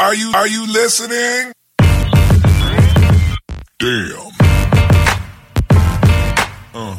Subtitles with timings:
[0.00, 1.52] Are you, are you listening?
[3.80, 4.30] Damn.
[6.72, 6.94] Uh.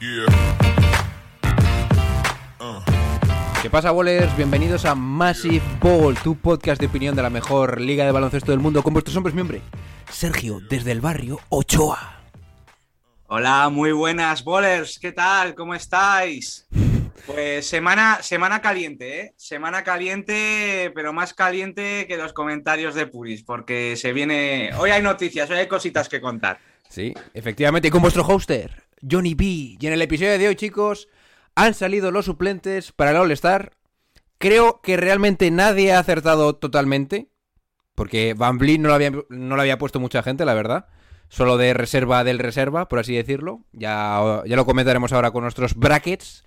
[0.00, 0.24] Yeah.
[3.60, 4.34] ¿Qué pasa, bowlers?
[4.38, 8.60] Bienvenidos a Massive Ball, tu podcast de opinión de la mejor liga de baloncesto del
[8.60, 9.60] mundo, con vuestros hombres miembros.
[10.10, 12.22] Sergio, desde el barrio Ochoa.
[13.26, 14.98] Hola, muy buenas, bowlers.
[14.98, 15.54] ¿Qué tal?
[15.54, 16.66] ¿Cómo estáis?
[17.26, 19.34] Pues semana, semana caliente, ¿eh?
[19.36, 24.70] Semana caliente, pero más caliente que los comentarios de Puris, porque se viene.
[24.78, 26.58] Hoy hay noticias, hoy hay cositas que contar.
[26.88, 29.44] Sí, efectivamente, y con vuestro hoster, Johnny B.
[29.44, 31.08] Y en el episodio de hoy, chicos,
[31.54, 33.72] han salido los suplentes para el All-Star.
[34.38, 37.28] Creo que realmente nadie ha acertado totalmente,
[37.94, 40.86] porque Van Vliet no lo había, no lo había puesto mucha gente, la verdad.
[41.28, 43.64] Solo de reserva del reserva, por así decirlo.
[43.72, 46.44] Ya, ya lo comentaremos ahora con nuestros brackets.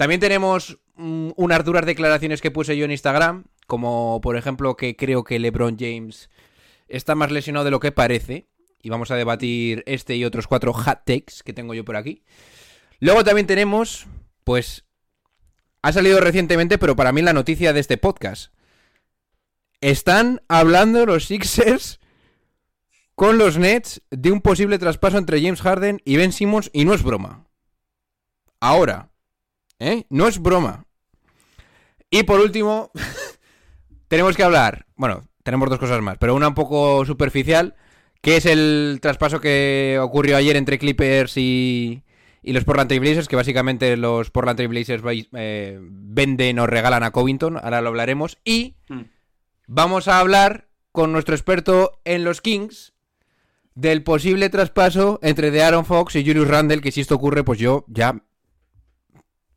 [0.00, 4.96] También tenemos mm, unas duras declaraciones que puse yo en Instagram, como por ejemplo que
[4.96, 6.30] creo que LeBron James
[6.88, 8.48] está más lesionado de lo que parece.
[8.80, 12.22] Y vamos a debatir este y otros cuatro hot takes que tengo yo por aquí.
[12.98, 14.06] Luego también tenemos,
[14.42, 14.86] pues,
[15.82, 18.54] ha salido recientemente, pero para mí la noticia de este podcast.
[19.82, 22.00] Están hablando los Sixers
[23.14, 26.94] con los Nets de un posible traspaso entre James Harden y Ben Simmons y no
[26.94, 27.44] es broma.
[28.60, 29.09] Ahora,
[29.80, 30.06] ¿eh?
[30.08, 30.86] No es broma.
[32.10, 32.90] Y por último,
[34.08, 37.74] tenemos que hablar, bueno, tenemos dos cosas más, pero una un poco superficial,
[38.20, 42.02] que es el traspaso que ocurrió ayer entre Clippers y,
[42.42, 47.02] y los Portland Trail Blazers, que básicamente los Portland Trail Blazers eh, venden o regalan
[47.02, 49.02] a Covington, ahora lo hablaremos, y Hmm.
[49.68, 52.92] vamos a hablar con nuestro experto en los Kings
[53.76, 57.60] del posible traspaso entre de Aaron Fox y Julius Randle, que si esto ocurre, pues
[57.60, 58.24] yo ya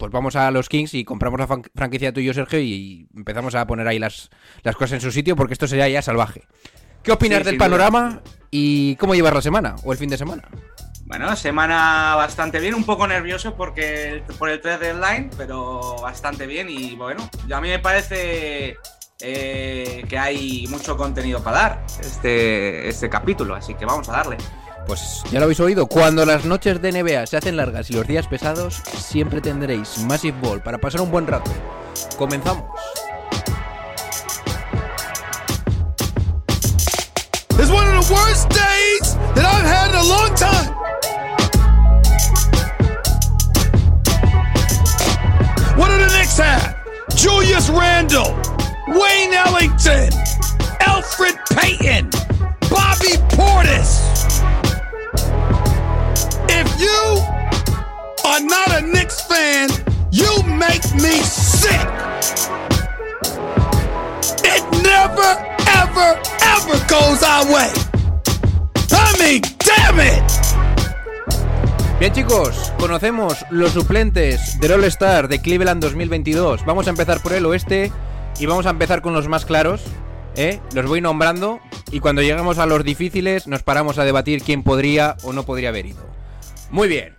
[0.04, 3.66] pues vamos a los Kings y compramos la fran- franquicia tuyo, Sergio, y empezamos a
[3.66, 4.30] poner ahí las,
[4.62, 6.44] las cosas en su sitio, porque esto sería ya salvaje.
[7.04, 10.44] ¿Qué opinas Sí, del panorama y cómo llevar la semana o el fin de semana?
[11.06, 16.48] Bueno, semana bastante bien, un poco nervioso porque el- por el 3 deadline, pero bastante
[16.48, 16.70] bien.
[16.70, 18.76] Y bueno, yo a mí me parece
[19.22, 24.36] eh, que hay mucho contenido para dar este, este capítulo, así que vamos a darle.
[24.86, 28.06] Pues ya lo habéis oído, cuando las noches de NBA se hacen largas y los
[28.06, 31.52] días pesados, siempre tendréis Massive Ball para pasar un buen rato.
[32.18, 32.66] Comenzamos.
[37.60, 40.74] It's one of the worst days that I've had in a long time.
[45.78, 46.76] What do the Knicks have?
[47.16, 48.36] Julius Randle,
[48.88, 50.10] Wayne Ellington,
[50.82, 52.10] Alfred Payton,
[52.70, 54.04] Bobby Portis.
[56.84, 57.24] You
[58.26, 59.70] are not a Knicks fan,
[60.12, 61.88] you make me sick.
[64.44, 65.32] It never,
[65.80, 66.10] ever,
[66.56, 67.72] ever goes our way.
[68.90, 69.48] Damn it!
[72.00, 76.66] Bien chicos, conocemos los suplentes del All Star de Cleveland 2022.
[76.66, 77.94] Vamos a empezar por el oeste
[78.40, 79.84] y vamos a empezar con los más claros.
[80.36, 80.60] ¿eh?
[80.74, 81.62] Los voy nombrando
[81.92, 85.70] y cuando lleguemos a los difíciles nos paramos a debatir quién podría o no podría
[85.70, 86.23] haber ido.
[86.74, 87.14] Muy bien.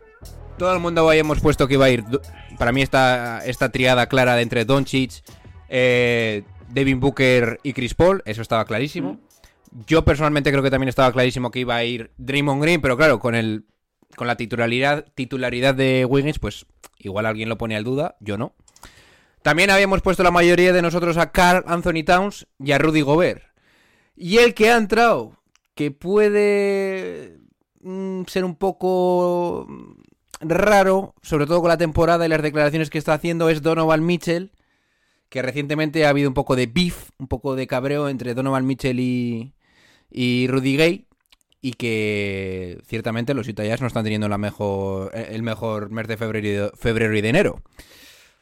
[0.59, 2.03] Todo el mundo habíamos puesto que iba a ir.
[2.59, 5.23] Para mí esta, esta triada clara de entre Doncic,
[5.69, 9.21] eh, Devin Booker y Chris Paul, eso estaba clarísimo.
[9.87, 13.21] Yo personalmente creo que también estaba clarísimo que iba a ir Draymond Green, pero claro,
[13.21, 13.65] con el
[14.17, 16.67] con la titularidad, titularidad de Wiggins, pues
[16.99, 18.57] igual alguien lo pone al duda, yo no.
[19.43, 23.45] También habíamos puesto la mayoría de nosotros a Carl Anthony Towns y a Rudy Gobert.
[24.17, 25.39] Y el que ha entrado,
[25.77, 27.44] que puede
[28.27, 33.15] ser un poco mm, raro, sobre todo con la temporada y las declaraciones que está
[33.15, 34.53] haciendo, es Donovan Mitchell,
[35.29, 39.01] que recientemente ha habido un poco de beef, un poco de cabreo entre Donovan Mitchell
[39.01, 39.55] y,
[40.11, 41.07] y Rudy Gay
[41.61, 47.17] y que ciertamente los Jazz no están teniendo mejor, el mejor mes de febrero febrero
[47.17, 47.63] y de enero.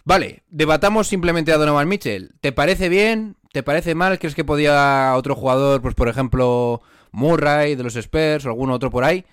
[0.04, 2.32] Vale, debatamos simplemente a Donovan Mitchell.
[2.40, 3.36] ¿Te parece bien?
[3.52, 4.18] ¿Te parece mal?
[4.18, 8.90] ¿Crees que podía otro jugador, pues por ejemplo Murray de los Spurs o algún otro
[8.90, 9.24] por ahí?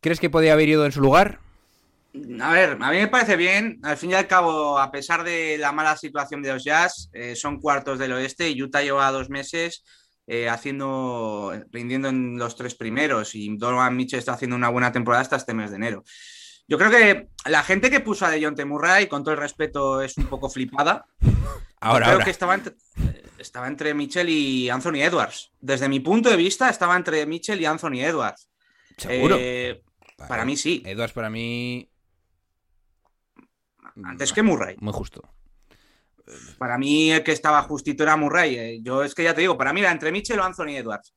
[0.00, 1.40] ¿Crees que podía haber ido en su lugar?
[2.40, 3.80] A ver, a mí me parece bien.
[3.82, 7.34] Al fin y al cabo, a pesar de la mala situación de los Jazz, eh,
[7.34, 9.84] son cuartos del oeste y Utah lleva dos meses
[10.26, 15.22] eh, haciendo, rindiendo en los tres primeros y Donovan Mitchell está haciendo una buena temporada
[15.22, 16.04] hasta este mes de enero.
[16.66, 20.16] Yo creo que la gente que puso a DeJounte Murray, con todo el respeto, es
[20.16, 21.04] un poco flipada.
[21.84, 22.24] Ahora, creo ahora.
[22.24, 22.74] que estaba entre,
[23.38, 25.52] estaba entre Mitchell y Anthony Edwards.
[25.60, 28.48] Desde mi punto de vista, estaba entre Mitchell y Anthony Edwards.
[28.96, 29.36] ¿Seguro?
[29.38, 29.82] Eh,
[30.28, 30.82] para mí sí.
[30.86, 31.90] Edwards para mí...
[34.02, 34.76] Antes que Murray.
[34.80, 35.22] Muy justo.
[36.58, 38.56] Para mí el que estaba justito era Murray.
[38.56, 38.78] eh.
[38.82, 41.14] Yo es que ya te digo, para mí era entre Mitchell o Anthony Edwards.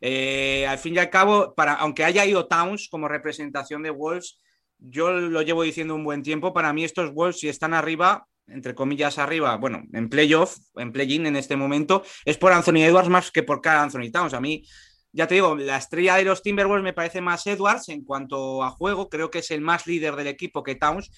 [0.00, 4.40] Eh, al fin y al cabo, para, aunque haya ido Towns como representación de Wolves,
[4.78, 6.52] yo lo llevo diciendo un buen tiempo.
[6.52, 11.26] Para mí estos Wolves, si están arriba, entre comillas arriba, bueno, en playoff, en play-in
[11.26, 14.34] en este momento, es por Anthony Edwards más que por cada Anthony Towns.
[14.34, 14.64] A mí,
[15.12, 18.70] ya te digo, la estrella de los Timberwolves me parece más Edwards en cuanto a
[18.70, 19.08] juego.
[19.08, 21.10] Creo que es el más líder del equipo que Towns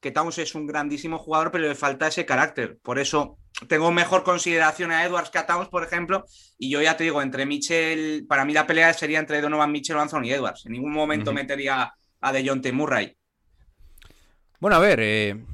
[0.00, 2.78] que Towns es un grandísimo jugador, pero le falta ese carácter.
[2.82, 6.24] Por eso tengo mejor consideración a Edwards que a Towns, por ejemplo.
[6.58, 9.96] Y yo ya te digo, entre Mitchell, para mí la pelea sería entre Donovan Mitchell
[9.96, 10.66] o Anthony Edwards.
[10.66, 11.40] En ningún momento Ujú.
[11.40, 13.16] metería a DeJounte Murray.
[14.60, 15.44] Bueno, a ver, eh,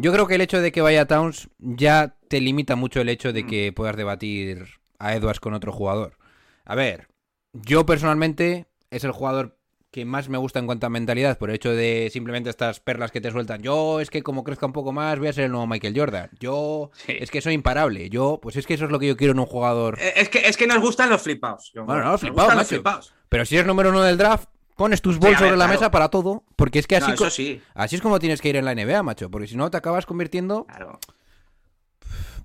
[0.00, 3.32] yo creo que el hecho de que vaya Towns ya te limita mucho el hecho
[3.32, 3.46] de Mm.
[3.46, 4.66] que puedas debatir
[4.98, 6.16] a Edwards con otro jugador.
[6.64, 7.08] A ver,
[7.52, 9.56] yo personalmente es el jugador
[9.90, 13.10] que más me gusta en cuanto a mentalidad, por el hecho de simplemente estas perlas
[13.10, 13.60] que te sueltan.
[13.60, 16.30] Yo es que como crezca un poco más voy a ser el nuevo Michael Jordan.
[16.38, 17.16] Yo Sí.
[17.18, 18.08] es que soy imparable.
[18.08, 19.98] Yo, pues es que eso es lo que yo quiero en un jugador.
[20.00, 21.72] Eh, Es que, es que nos gustan los flipados.
[21.74, 23.12] Bueno, no, los flipados.
[23.28, 24.48] Pero si eres número uno del draft,
[24.80, 25.72] pones tus Sí, bols ver, sobre la claro.
[25.78, 28.40] mesa para todo, porque es que así, No, eso co- sí, así es como tienes
[28.40, 30.98] que ir en la NBA, macho, porque si no te acabas convirtiendo claro.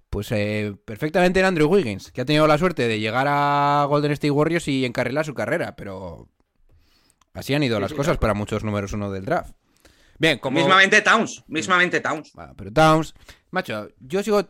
[0.10, 4.12] Pues eh, perfectamente en Andrew Wiggins, que ha tenido la suerte de llegar a Golden
[4.12, 6.28] State Warriors y encarrilar su carrera, pero
[7.34, 8.20] así han ido Sí, las sí, cosas claro.
[8.20, 9.56] para muchos números uno del draft.
[10.20, 10.58] Bien, como...
[10.60, 12.32] Mismamente Towns, mismamente Towns.
[12.34, 13.14] Bueno, pero Towns,
[13.52, 14.42] macho, yo sigo,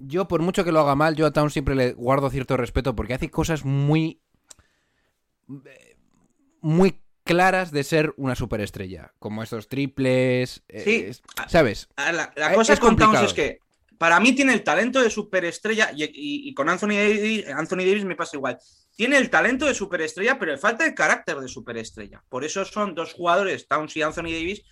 [0.00, 2.94] yo por mucho que lo haga mal, yo a Towns siempre le guardo cierto respeto
[2.96, 4.20] porque hace cosas muy,
[6.60, 11.04] muy claras de ser una superestrella, como estos triples, eh, Sí.
[11.08, 11.88] es- ¿sabes?
[11.96, 13.24] La, la Es- cosa es complicado.
[13.24, 13.58] es que
[13.98, 18.04] para mí tiene el talento de superestrella y, y- y con Anthony Davis, Anthony Davis
[18.04, 18.58] me pasa igual.
[18.96, 22.22] Tiene el talento de superestrella, pero le falta el carácter de superestrella.
[22.28, 24.62] Por eso son dos jugadores, Towns y Anthony Davis,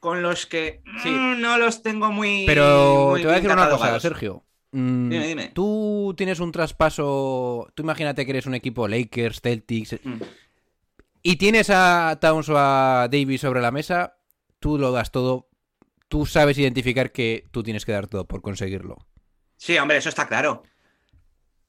[0.00, 1.10] con los que Sí.
[1.10, 2.44] mm, no los tengo muy.
[2.46, 4.00] Pero muy te voy a decir una cosa.
[4.00, 4.44] Sergio.
[4.72, 5.50] Mm, Dime, dime.
[5.54, 7.70] Tú tienes un traspaso.
[7.74, 9.96] Tú imagínate que eres un equipo Lakers, Celtics.
[10.02, 10.20] Mm.
[11.22, 14.18] Y tienes a Towns o a Davis sobre la mesa.
[14.60, 15.48] Tú lo das todo.
[16.08, 18.96] Tú sabes identificar que tú tienes que dar todo por conseguirlo.
[19.56, 20.62] Sí, hombre, eso está claro.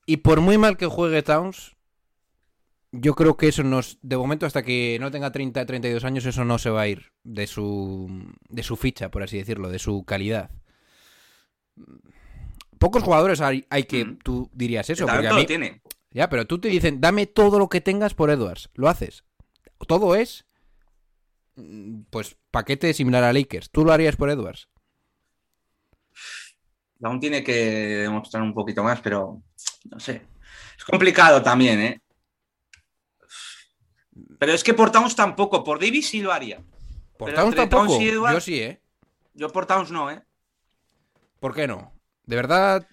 [0.06, 1.76] Y por muy mal que juegue Towns.
[2.92, 4.00] Yo creo que eso nos.
[4.02, 7.12] De momento, hasta que no tenga 30, 32 años, eso no se va a ir
[7.24, 8.08] de su.
[8.50, 10.50] de su ficha, por así decirlo, de su calidad.
[12.80, 14.18] Pocos jugadores hay, hay que Mm.
[14.24, 15.06] tú dirías eso.
[15.06, 15.82] Porque a mí, lo tiene.
[16.12, 18.70] ya, pero tú te dicen, dame todo lo que tengas por Edwards.
[18.74, 19.24] Lo haces.
[19.88, 20.46] Todo es.
[21.56, 23.70] mm, Pues paquete similar a Lakers.
[23.70, 24.68] Tú lo harías por Edwards.
[27.02, 29.42] Aún tiene que demostrar un poquito más, pero
[29.90, 30.28] no sé.
[30.78, 32.02] Es complicado también, ¿eh?
[34.38, 36.62] Pero es que por Towns tampoco, por Davis sí lo haría.
[37.18, 37.88] Por Towns tampoco.
[37.88, 38.82] Towns y Edwards- Yo sí, ¿eh?
[39.34, 40.22] Yo por Towns no, ¿eh?
[41.40, 41.94] ¿Por qué no?
[42.26, 42.86] De verdad.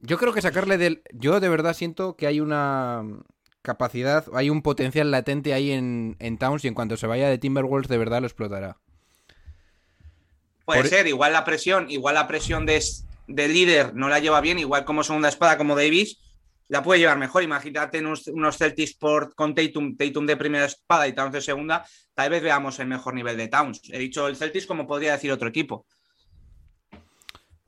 [0.00, 1.02] Yo creo que sacarle del.
[1.12, 3.02] Yo de verdad siento que hay una
[3.64, 7.38] capacidad, hay un potencial latente ahí en, en Towns y en cuanto se vaya de
[7.38, 8.76] Timberwolves de verdad lo explotará.
[10.66, 12.82] Puede Por- ser, igual la presión, igual la presión de,
[13.26, 16.20] de líder no la lleva bien, igual como segunda espada como Davis,
[16.68, 17.42] la puede llevar mejor.
[17.42, 21.86] Imagínate unos, unos Celtics por, con Tatum, Tatum de primera espada y Towns de segunda,
[22.12, 23.80] tal vez veamos el mejor nivel de Towns.
[23.90, 25.86] He dicho el Celtics como podría decir otro equipo.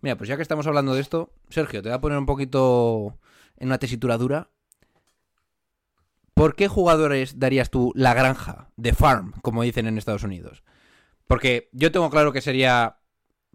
[0.02, 3.18] Mira, pues ya que estamos hablando de esto, Sergio, te voy a poner un poquito
[3.56, 4.50] en una tesitura dura.
[6.36, 10.62] ¿Por qué jugadores darías tú la granja de farm, como dicen en Estados Unidos?
[11.26, 12.98] Porque yo tengo claro que sería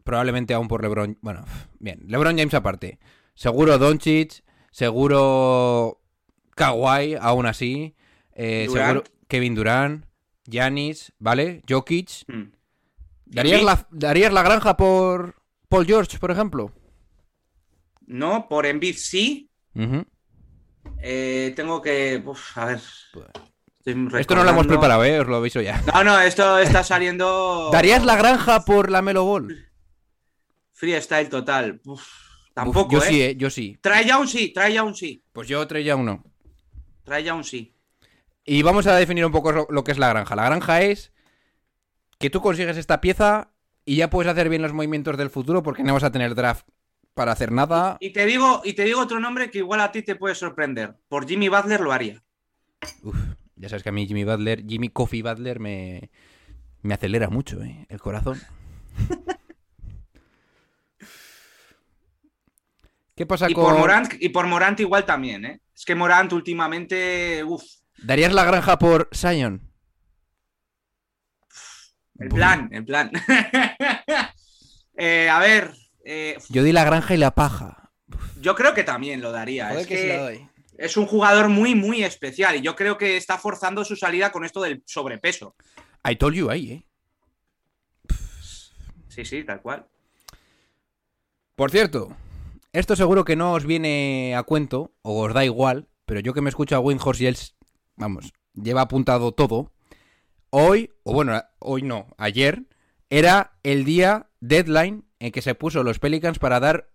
[0.03, 1.19] probablemente aún por LeBron.
[1.21, 1.45] Bueno,
[1.77, 2.97] bien, LeBron James aparte.
[3.35, 6.01] Seguro Doncic, seguro
[6.55, 7.95] Kawhi, aún así.
[8.33, 10.05] eh, seguro Kevin Durant,
[10.47, 11.61] Giannis, ¿vale?
[11.69, 12.09] Jokic.
[12.27, 12.51] Hmm.
[13.27, 15.35] ¿Darías la, ¿Darías la granja por
[15.69, 16.71] Paul George, por ejemplo?
[18.07, 19.51] No, por Embiid sí.
[21.01, 22.21] Eh, tengo que.
[22.25, 22.79] uf, a ver.
[23.83, 25.19] Estoy Esto no lo hemos preparado, ¿eh?
[25.19, 25.81] Os lo aviso ya.
[25.93, 27.69] No, no, esto está saliendo.
[27.71, 29.67] ¿Darías la granja por la Melo Ball?
[30.71, 31.81] Freestyle total.
[31.85, 32.07] Uf, Uf,
[32.53, 33.07] tampoco, yo ¿eh?
[33.07, 33.35] sí, ¿eh?
[33.35, 33.77] Yo sí.
[33.81, 35.23] Trae ya un sí, trae ya un sí.
[35.33, 36.23] Pues yo traía uno.
[37.03, 37.75] Trae ya un sí.
[38.45, 40.35] Y vamos a definir un poco lo- lo que es la granja.
[40.35, 41.11] La granja es
[42.19, 43.51] que tú consigues esta pieza
[43.85, 46.67] y ya puedes hacer bien los movimientos del futuro porque no vas a tener draft
[47.13, 47.97] para hacer nada.
[47.99, 50.95] Y te digo, y te digo otro nombre que igual a ti te puede sorprender.
[51.07, 52.23] Por Jimmy Butler lo haría.
[53.03, 53.15] Uf,
[53.55, 56.09] ya sabes que a mí Jimmy Butler, Jimmy Coffee Butler me,
[56.81, 57.85] me acelera mucho, ¿eh?
[57.89, 58.41] El corazón.
[63.15, 63.65] ¿Qué pasa Y con...?
[63.65, 65.61] por Morant, y por Morant igual también, ¿eh?
[65.75, 67.63] Es que Morant últimamente, uff,
[68.03, 69.61] ¿Darías la granja por Sion?
[72.19, 73.11] el plan, el plan.
[75.03, 77.91] Eh, a ver, eh, Yo di la granja y la paja.
[78.41, 79.67] yo creo que también lo daría.
[79.69, 80.49] Joder, es que que sí la doy.
[80.77, 84.45] es un jugador muy, muy especial y yo creo que está forzando su salida con
[84.45, 85.55] esto del sobrepeso.
[86.09, 86.85] I told you ahí, eh.
[89.07, 89.85] Sí, sí, tal cual.
[91.55, 92.15] Por cierto,
[92.73, 96.41] esto seguro que no os viene a cuento, o os da igual, pero yo que
[96.41, 97.37] me escucho a Windhorst y él,
[97.97, 99.71] vamos, lleva apuntado todo.
[100.49, 102.63] Hoy, o bueno, hoy no, ayer,
[103.09, 106.89] era el día deadline en que se puso los Pelicans para dar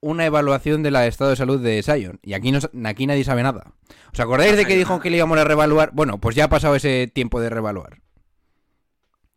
[0.00, 2.20] una evaluación del estado de salud de Zion.
[2.22, 3.72] Y aquí, no, aquí nadie sabe nada.
[4.12, 5.90] ¿Os acordáis de que dijo que le íbamos a revaluar?
[5.92, 8.00] Bueno, pues ya ha pasado ese tiempo de revaluar.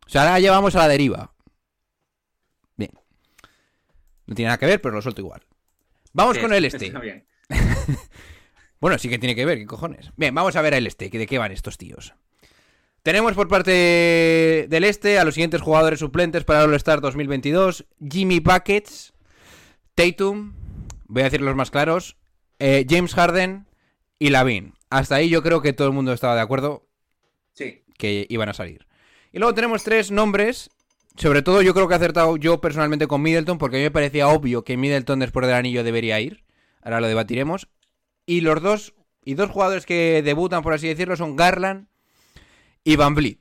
[0.06, 1.34] O sea, ahora llevamos a la deriva.
[2.76, 2.92] Bien.
[4.26, 5.42] No tiene nada que ver, pero lo suelto igual.
[6.12, 6.90] Vamos Sí, con el este.
[6.90, 7.26] bien.
[8.80, 10.12] Bueno, sí que tiene que ver, ¿qué cojones?
[10.16, 12.14] Bien, vamos a ver el este, que de qué van estos tíos.
[13.08, 17.86] Tenemos por parte del este a los siguientes jugadores suplentes para el All-Star 2022.
[18.06, 19.14] Jimmy Buckets,
[19.94, 20.52] Tatum,
[21.06, 22.18] voy a decir los más claros,
[22.58, 23.66] eh, James Harden
[24.18, 24.74] y Lavin.
[24.90, 26.86] Hasta ahí yo creo que todo el mundo estaba de acuerdo
[27.54, 27.82] Sí.
[27.96, 28.86] que iban a salir.
[29.32, 30.68] Y luego tenemos tres nombres.
[31.16, 33.90] Sobre todo yo creo que he acertado yo personalmente con Middleton, porque a mí me
[33.90, 36.44] parecía obvio que Middleton después del anillo debería ir.
[36.82, 37.68] Ahora lo debatiremos.
[38.26, 38.92] Y los dos,
[39.24, 41.87] y dos jugadores que debutan, por así decirlo, son Garland
[42.88, 43.40] y Van Vliet.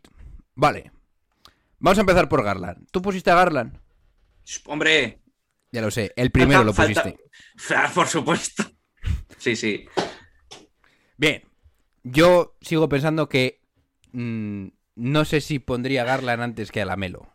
[0.55, 0.91] Vale.
[1.79, 2.85] Vamos a empezar por Garland.
[2.91, 3.79] ¿Tú pusiste a Garland?
[4.65, 5.21] Hombre,
[5.71, 7.17] Ya lo sé, el primero lo pusiste.
[7.55, 8.63] falta- por supuesto.
[9.37, 9.85] Sí, sí.
[11.17, 11.43] Bien.
[12.03, 13.61] Yo sigo pensando que
[14.11, 17.33] mm, no sé si pondría a Garland antes que a Lamelo.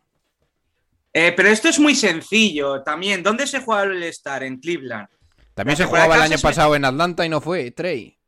[1.14, 3.22] Eh, pero esto es muy sencillo también.
[3.22, 4.42] ¿Dónde se juega el Star?
[4.42, 5.08] En Cleveland.
[5.54, 8.18] También La se jugaba el año pasado en Atlanta y no fue, Trey.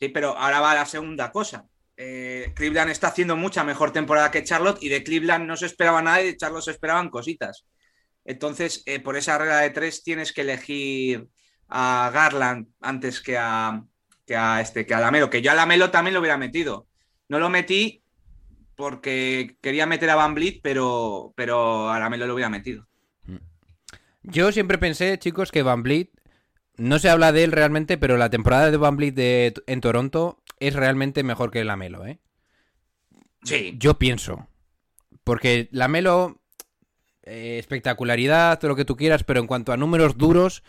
[0.00, 1.68] Sí, pero ahora va la segunda cosa.
[2.02, 6.00] Eh, Cleveland está haciendo mucha mejor temporada que Charlotte y de Cleveland no se esperaba
[6.00, 7.66] nada y de Charlotte se esperaban cositas.
[8.24, 11.28] Entonces, eh, por esa regla de tres tienes que elegir
[11.68, 13.82] a Garland antes que a,
[14.26, 16.86] que a este, que a Lamelo, que yo a Lamelo también lo hubiera metido.
[17.28, 18.02] No lo metí
[18.76, 22.86] porque quería meter a Van Vliet, pero, pero a Lamelo lo hubiera metido.
[24.22, 26.10] Yo siempre pensé, chicos, que Van Vliet,
[26.76, 30.39] no se habla de él realmente, pero la temporada de Van Vliet de- en Toronto
[30.60, 32.20] es realmente mejor que Lamelo, ¿eh?
[33.42, 34.46] Sí, Yo pienso.
[35.24, 36.40] Porque Lamelo,
[37.22, 40.62] eh, espectacularidad, todo lo que tú quieras, pero en cuanto a números duros,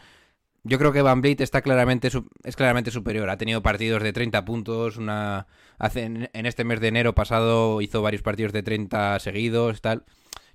[0.63, 2.09] yo creo que Van Vliet está claramente
[2.43, 3.29] es claramente superior.
[3.29, 5.47] Ha tenido partidos de 30 puntos, una
[5.79, 10.05] hace, en este mes de enero pasado hizo varios partidos de 30 seguidos, tal.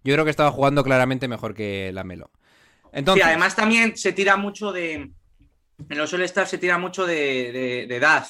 [0.04, 2.30] Yo creo que estaba jugando claramente mejor que Lamelo.
[2.92, 5.10] Entonces, Sí, además también se tira mucho de.
[5.88, 8.26] En los All-Star se tira mucho de, de- de edad.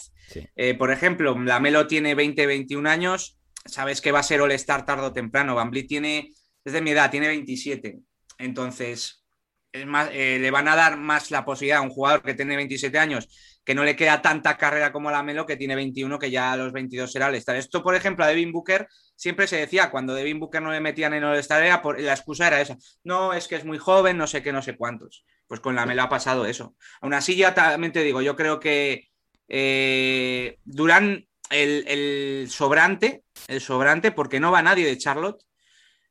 [0.55, 3.39] Eh, por ejemplo, Lamelo tiene 20, 21 años.
[3.65, 5.55] Sabes que va a ser All-Star tarde o temprano.
[5.55, 6.33] Van Vliet tiene.
[6.65, 7.99] Es de mi edad, tiene 27.
[8.39, 9.25] Entonces,
[9.73, 12.57] es más, eh, le van a dar más la posibilidad a un jugador que tiene
[12.57, 13.29] 27 años,
[13.65, 16.73] que no le queda tanta carrera como Lamelo, que tiene 21, que ya a los
[16.73, 17.57] 22 será All-Star.
[17.57, 21.15] Esto, por ejemplo, a Devin Booker siempre se decía, cuando Devin Booker no le metían
[21.15, 21.63] en All-Star,
[21.99, 22.77] la excusa era esa.
[23.05, 25.25] No, es que es muy joven, no sé qué, no sé cuántos.
[25.47, 26.75] Pues con Lamelo ha pasado eso.
[27.01, 29.09] Aún así, ya también te digo, yo creo que
[29.49, 35.45] eh, Durán, el, el sobrante, el sobrante, porque no va nadie de Charlotte,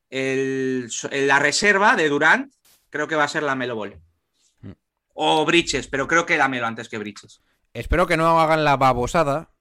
[0.10, 2.51] el- la reserva de Durán,
[2.89, 4.00] creo que va a ser Lamelo Ball.
[4.62, 4.72] Mm.
[5.15, 7.42] O Briches, pero creo que Lamelo antes que Briches.
[7.74, 9.51] espero que no hagan la babosada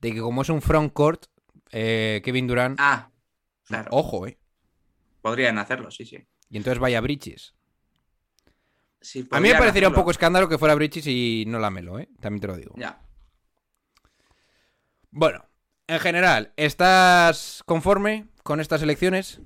[0.00, 1.26] de que como es un frontcourt,
[1.70, 3.10] eh, Kevin Durant, Ah,
[3.64, 3.88] claro.
[3.92, 4.38] ojo, eh.
[5.22, 6.18] Podrían hacerlo, sí, sí.
[6.50, 7.54] Y entonces vaya Bridges.
[9.00, 12.08] Sí, A mí me parecería un poco escándalo que fuera Bridges y no Lamelo, ¿eh?
[12.20, 12.74] También te lo digo.
[12.76, 13.00] Ya.
[15.12, 15.44] Bueno,
[15.88, 19.42] en general, ¿estás conforme con estas elecciones?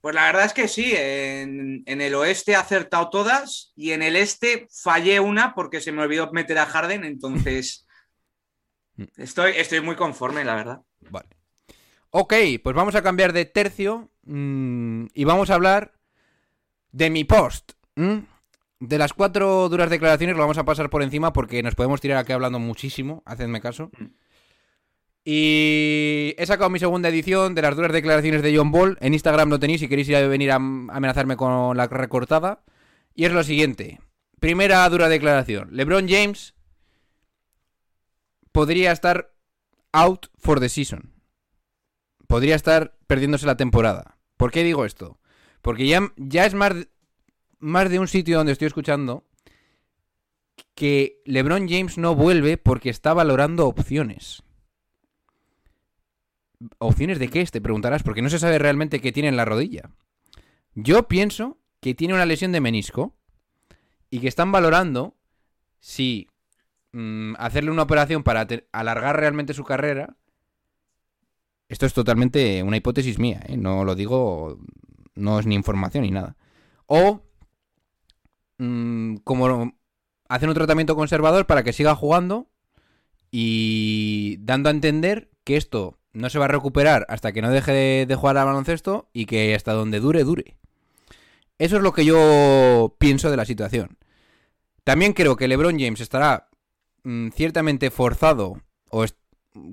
[0.00, 4.02] Pues la verdad es que sí, en, en el oeste he acertado todas y en
[4.02, 7.86] el este fallé una porque se me olvidó meter a Harden, entonces
[9.16, 10.82] estoy, estoy muy conforme, la verdad.
[11.10, 11.28] Vale.
[12.08, 12.32] Ok,
[12.64, 15.92] pues vamos a cambiar de tercio mm, y vamos a hablar
[16.90, 17.72] de mi post.
[17.96, 18.24] ¿m?
[18.80, 22.16] De las cuatro duras declaraciones lo vamos a pasar por encima porque nos podemos tirar
[22.16, 23.90] aquí hablando muchísimo, hacedme caso.
[25.28, 28.96] Y he sacado mi segunda edición de las duras declaraciones de John Ball.
[29.00, 32.62] En Instagram lo tenéis si queréis ir a venir a amenazarme con la recortada.
[33.12, 34.00] Y es lo siguiente.
[34.38, 35.70] Primera dura declaración.
[35.72, 36.54] LeBron James
[38.52, 39.32] podría estar
[39.90, 41.12] out for the season.
[42.28, 44.18] Podría estar perdiéndose la temporada.
[44.36, 45.18] ¿Por qué digo esto?
[45.60, 46.72] Porque ya, ya es más,
[47.58, 49.24] más de un sitio donde estoy escuchando
[50.76, 54.45] que LeBron James no vuelve porque está valorando opciones.
[56.78, 57.44] ¿Opciones de qué?
[57.46, 59.90] Te preguntarás, porque no se sabe realmente qué tiene en la rodilla.
[60.74, 63.14] Yo pienso que tiene una lesión de menisco
[64.10, 65.16] y que están valorando
[65.78, 66.28] si
[66.92, 70.16] mm, hacerle una operación para alargar realmente su carrera.
[71.68, 73.56] Esto es totalmente una hipótesis mía, ¿eh?
[73.56, 74.58] no lo digo,
[75.14, 76.36] no es ni información ni nada.
[76.86, 77.22] O
[78.58, 79.74] mm, como
[80.28, 82.48] hacen un tratamiento conservador para que siga jugando
[83.30, 88.06] y dando a entender que esto no se va a recuperar hasta que no deje
[88.06, 90.56] de, jugar al baloncesto y que hasta donde dure, dure.
[91.58, 93.98] Eso es lo que yo pienso de la situación.
[94.82, 96.48] También creo que LeBron James estará
[97.04, 99.04] mm, ciertamente forzado o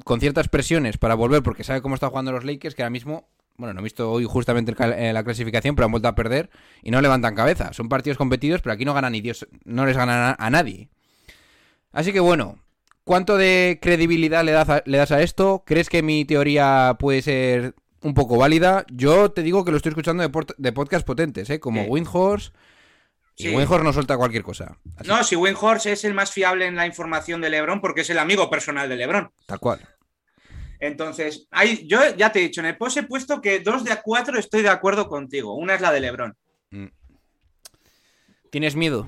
[0.04, 3.30] con ciertas presiones para volver porque sabe cómo está jugando los Lakers, que ahora mismo,
[3.56, 6.50] bueno, no he visto hoy justamente eh, la clasificación, pero han vuelto a perder
[6.82, 7.72] y no levantan cabeza.
[7.72, 10.90] Son partidos competidos, pero aquí no ganan ni Dios, no les ganan a nadie.
[11.94, 12.63] Así que bueno,
[13.04, 15.64] ¿cuánto de credibilidad le das, a, le das a esto?
[15.66, 18.86] ¿Crees que mi teoría puede ser un poco válida?
[18.92, 21.60] Yo te digo que lo estoy escuchando de, de podcast potentes, ¿eh?
[21.60, 21.90] como Sí.
[21.90, 22.52] Windhorse.
[23.36, 23.56] Y Sí.
[23.56, 24.78] Windhorse no suelta cualquier cosa.
[24.96, 28.10] Así, No, si Windhorse es el más fiable en la información de LeBron porque es
[28.10, 29.32] el amigo personal de LeBron.
[29.48, 29.80] Tal cual.
[30.80, 33.94] Entonces, hay, yo ya te he dicho, en el post he puesto que dos de
[33.94, 35.56] a cuatro estoy de acuerdo contigo.
[35.56, 36.36] Una es la de LeBron.
[36.72, 36.88] Mm.
[38.52, 39.08] ¿Tienes miedo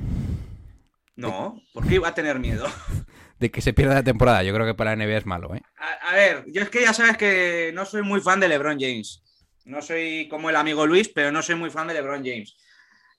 [1.16, 2.66] No, ¿por qué iba a tener miedo?
[3.40, 4.44] de que se pierda la temporada?
[4.44, 5.62] Yo creo que para la NBA es malo, ¿eh?
[5.78, 9.22] A, ver, yo es que ya sabes que no soy muy fan de LeBron James.
[9.66, 12.56] No soy como el amigo Luis, pero no soy muy fan de LeBron James.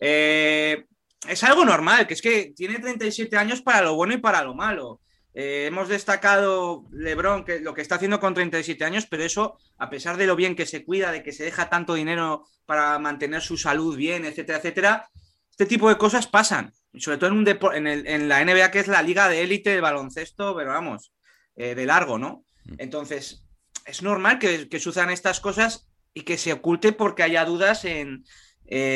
[0.01, 0.85] Eh,
[1.29, 4.55] es algo normal, que es que tiene 37 años para lo bueno y para lo
[4.55, 5.01] malo.
[5.35, 9.91] Eh, hemos destacado LeBron que lo que está haciendo con 37 años, pero eso, a
[9.91, 13.43] pesar de lo bien que se cuida, de que se deja tanto dinero para mantener
[13.43, 15.11] su salud bien, etcétera, etcétera,
[15.51, 16.73] este tipo de cosas pasan.
[16.97, 19.71] Sobre todo en, un en, el- en la NBA, que es la liga de élite
[19.71, 21.13] de baloncesto, pero vamos,
[21.57, 22.45] eh, de largo, ¿no?
[22.79, 23.45] Entonces,
[23.85, 28.25] es normal que, que sucedan estas cosas y que se oculte porque haya dudas en,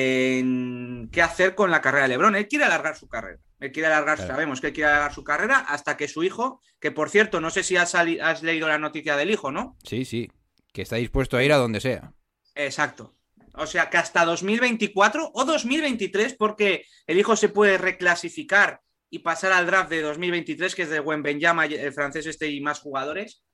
[0.00, 2.36] en qué hacer con la carrera de LeBron.
[2.36, 3.38] Él quiere alargar su carrera.
[3.60, 4.32] Él quiere alargar, Claro.
[4.32, 7.50] sabemos que él quiere alargar su carrera hasta que su hijo, que por cierto, no
[7.50, 9.76] sé si has, has leído la noticia del hijo, ¿no?
[9.84, 10.30] Sí, sí.
[10.72, 12.12] Que está dispuesto a ir a donde sea.
[12.54, 13.14] Exacto.
[13.60, 19.52] O sea que hasta 2024 o 2023, porque el hijo se puede reclasificar y pasar
[19.52, 23.44] al draft de 2023, que es de Benjama, el francés este y más jugadores.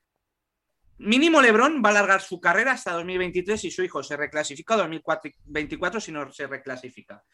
[0.98, 4.88] Mínimo LeBron va a alargar su carrera hasta 2023 y su hijo se reclasifica a
[4.88, 7.24] 2024 si no se reclasifica.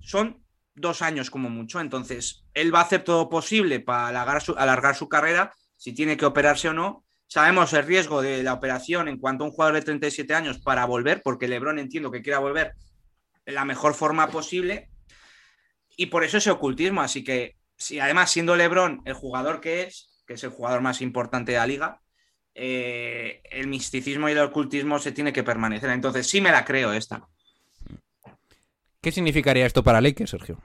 [0.00, 0.42] Son
[0.74, 5.54] dos años como mucho, entonces él va a hacer todo posible para alargar su carrera,
[5.76, 7.05] si tiene que operarse o no.
[7.28, 10.84] Sabemos el riesgo de la operación en cuanto a un jugador de 37 años para
[10.84, 12.74] volver, porque LeBron entiendo que quiera volver
[13.44, 14.90] de la mejor forma posible
[15.96, 17.00] y por eso ese ocultismo.
[17.00, 21.00] Así que, si además siendo LeBron el jugador que es, que es el jugador más
[21.02, 22.00] importante de la liga,
[22.54, 25.90] eh, el misticismo y el ocultismo se tiene que permanecer.
[25.90, 27.26] Entonces, sí me la creo esta.
[29.00, 30.58] ¿Qué significaría esto para Lakers, Sergio?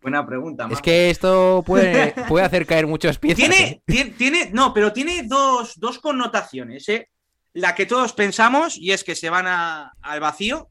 [0.00, 0.68] Buena pregunta.
[0.70, 3.36] Es que esto puede, puede hacer caer muchas piezas.
[3.38, 4.14] Tiene, ¿eh?
[4.16, 6.88] tiene, no, pero tiene dos, dos connotaciones.
[6.88, 7.08] ¿eh?
[7.52, 10.68] La que todos pensamos, y es que se van a- al vacío,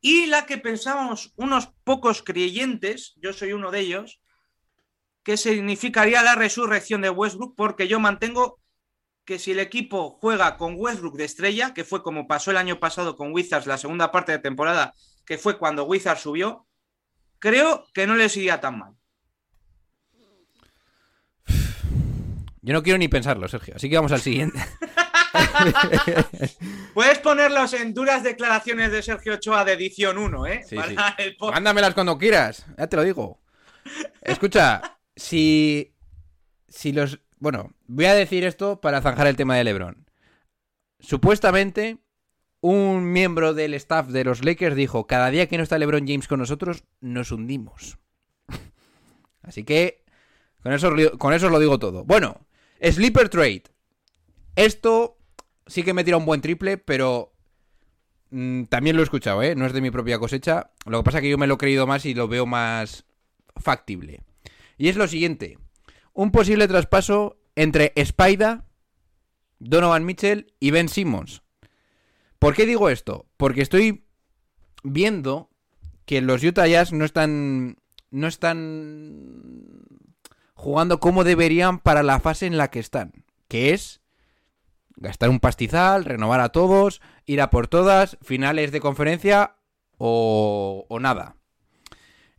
[0.00, 4.20] y la que pensamos unos pocos creyentes, yo soy uno de ellos,
[5.22, 8.60] que significaría la resurrección de Westbrook, porque yo mantengo
[9.24, 12.78] que si el equipo juega con Westbrook de estrella, que fue como pasó el año
[12.78, 16.65] pasado con Wizards, la segunda parte de temporada, que fue cuando Wizards subió,
[17.46, 18.94] creo que no les iría tan mal.
[22.60, 23.76] Yo no quiero ni pensarlo, Sergio.
[23.76, 24.58] Así que vamos al siguiente.
[26.94, 30.64] Puedes ponerlos en duras declaraciones de Sergio Ochoa de edición 1, ¿eh?
[30.68, 30.76] Sí,
[31.18, 31.36] el.
[31.38, 32.66] Mándamelas cuando quieras.
[32.76, 33.40] Ya te lo digo.
[34.22, 35.94] Escucha, si.
[36.66, 37.20] Si los.
[37.38, 40.10] Bueno, voy a decir esto para zanjar el tema de LeBron.
[40.98, 41.98] Supuestamente,
[42.66, 46.26] un miembro del staff de los Lakers dijo: Cada día que no está LeBron James
[46.26, 47.98] con nosotros, nos hundimos.
[49.42, 50.04] Así que.
[50.62, 52.04] Con eso, con eso os lo digo todo.
[52.04, 52.40] Bueno,
[52.82, 53.62] Sleeper Trade.
[54.56, 55.16] Esto
[55.66, 57.32] sí que me tira un buen triple, pero
[58.30, 59.54] mm, también lo he escuchado, ¿eh?
[59.54, 60.72] No es de mi propia cosecha.
[60.86, 63.04] Lo que pasa es que yo me lo he creído más y lo veo más
[63.54, 64.22] factible.
[64.76, 65.58] Y es lo siguiente.
[66.12, 68.62] Un posible traspaso entre Spider,
[69.60, 71.42] Donovan Mitchell y Ben Simmons.
[72.38, 73.26] ¿Por qué digo esto?
[73.36, 74.06] Porque estoy
[74.82, 75.50] viendo
[76.04, 77.78] que los Utah Jazz no están
[78.10, 79.82] no están
[80.54, 84.00] jugando como deberían para la fase en la que están, que es
[84.96, 89.56] gastar un pastizal, renovar a todos, ir a por todas, finales de conferencia
[89.98, 91.36] o, o nada.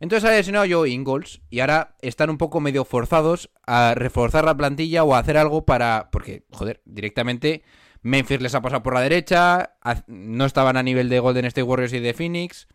[0.00, 4.56] Entonces ha lesionado yo Ingalls y ahora están un poco medio forzados a reforzar la
[4.56, 6.08] plantilla o a hacer algo para...
[6.12, 7.62] Porque, joder, directamente
[8.02, 11.62] Memphis les ha pasado por la derecha, ha- no estaban a nivel de Golden State
[11.64, 12.68] Warriors y de Phoenix,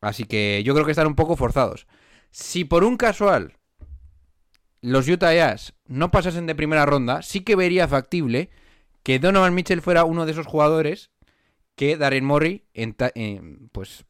[0.00, 1.86] así que yo creo que están un poco forzados.
[2.30, 3.56] Si por un casual
[4.80, 8.50] los Utah Jazz no pasasen de primera ronda, sí que vería factible
[9.02, 11.10] que Donovan Mitchell fuera uno de esos jugadores
[11.74, 12.64] que Darren Murray
[13.72, 14.04] pues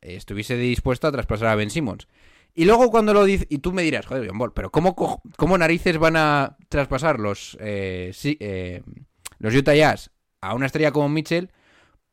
[0.00, 2.08] estuviese dispuesto a traspasar a Ben Simmons.
[2.54, 5.58] Y luego cuando lo dice, y tú me dirás, joder, John Ball, pero ¿cómo, cómo
[5.58, 8.82] narices van a traspasar los, eh, eh,
[9.38, 11.50] los Utah Jazz a una estrella como Mitchell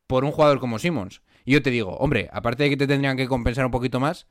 [0.07, 1.21] por un jugador como Simmons?
[1.45, 4.27] Y yo te digo, hombre, aparte de que te tendrían que compensar un poquito más,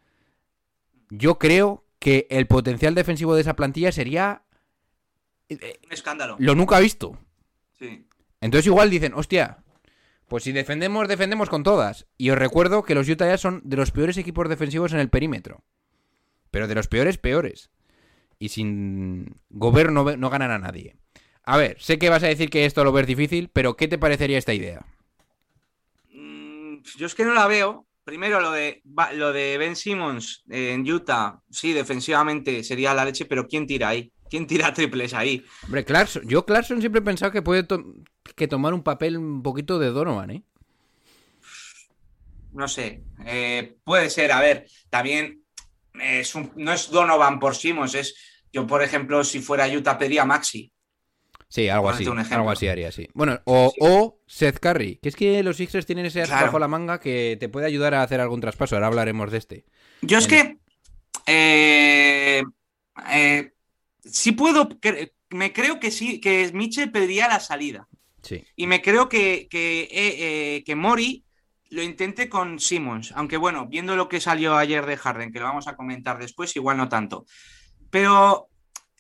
[1.11, 4.43] yo creo que el potencial defensivo de esa plantilla sería...
[5.49, 6.37] Eh, un escándalo.
[6.39, 7.19] Lo nunca visto.
[7.79, 8.07] Sí.
[8.41, 9.63] Entonces igual dicen, hostia,
[10.27, 12.07] pues si defendemos, defendemos con todas.
[12.17, 15.11] Y os recuerdo que los Utah Jazz son de los peores equipos defensivos en el
[15.11, 15.63] perímetro.
[16.51, 17.71] Pero de los peores, peores.
[18.39, 20.97] Y sin gobierno no ganan a nadie.
[21.45, 23.99] A ver, sé que vas a decir que esto lo ves difícil, pero ¿qué te
[23.99, 24.85] parecería esta idea?
[26.13, 27.87] Mm, yo es que no la veo.
[28.05, 28.83] Primero, lo de,
[29.15, 34.13] lo de Ben Simmons en Utah, sí, defensivamente sería la leche, pero ¿quién tira ahí?
[34.29, 35.45] ¿Quién tira triples ahí?
[35.65, 37.67] Hombre, Clarkson, yo Clarkson siempre he pensado que puede
[38.35, 40.43] que tomar un papel un poquito de Donovan, ¿eh?
[42.53, 45.45] No sé, eh, puede ser, a ver, también
[45.95, 48.15] es no es Donovan por Simmons, es
[48.53, 50.73] yo, por ejemplo, si fuera Utah pediría Maxi.
[51.53, 52.07] Sí, algo así.
[52.07, 53.11] Algo así haría, sí.
[53.13, 56.99] Bueno, o, Seth Curry, que es que los Sixers tienen ese as bajo la manga
[56.99, 58.75] que te puede ayudar a hacer algún traspaso.
[58.75, 59.67] Ahora hablaremos de este.
[60.01, 60.57] Yo es que
[61.27, 62.43] eh,
[63.11, 63.53] eh,
[64.03, 64.67] sí puedo,
[65.29, 67.87] me creo que sí, que Mitchell pediría la salida.
[68.23, 68.43] Sí.
[68.57, 71.23] Y me creo que, que, eh, que Mori
[71.69, 75.45] lo intente con Simmons, aunque bueno, viendo lo que salió ayer de Harden, que lo
[75.45, 77.27] vamos a comentar después, igual no tanto.
[77.91, 78.49] Pero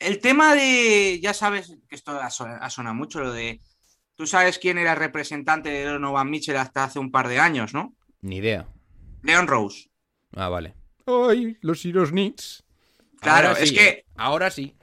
[0.03, 2.31] el tema de, ya sabes, que esto ha
[2.71, 3.61] sonado mucho, lo de,
[4.15, 7.75] tú sabes quién era el representante de Donovan Mitchell hasta hace un par de años,
[7.75, 7.95] ¿no?
[8.21, 8.69] Ni idea.
[9.23, 9.91] Leon Rose.
[10.35, 10.75] Ah, vale.
[11.07, 12.65] Ay, los Heroes Knicks.
[13.21, 13.89] Claro, es que...
[13.89, 14.05] ¿eh?
[14.17, 14.75] Ahora sí.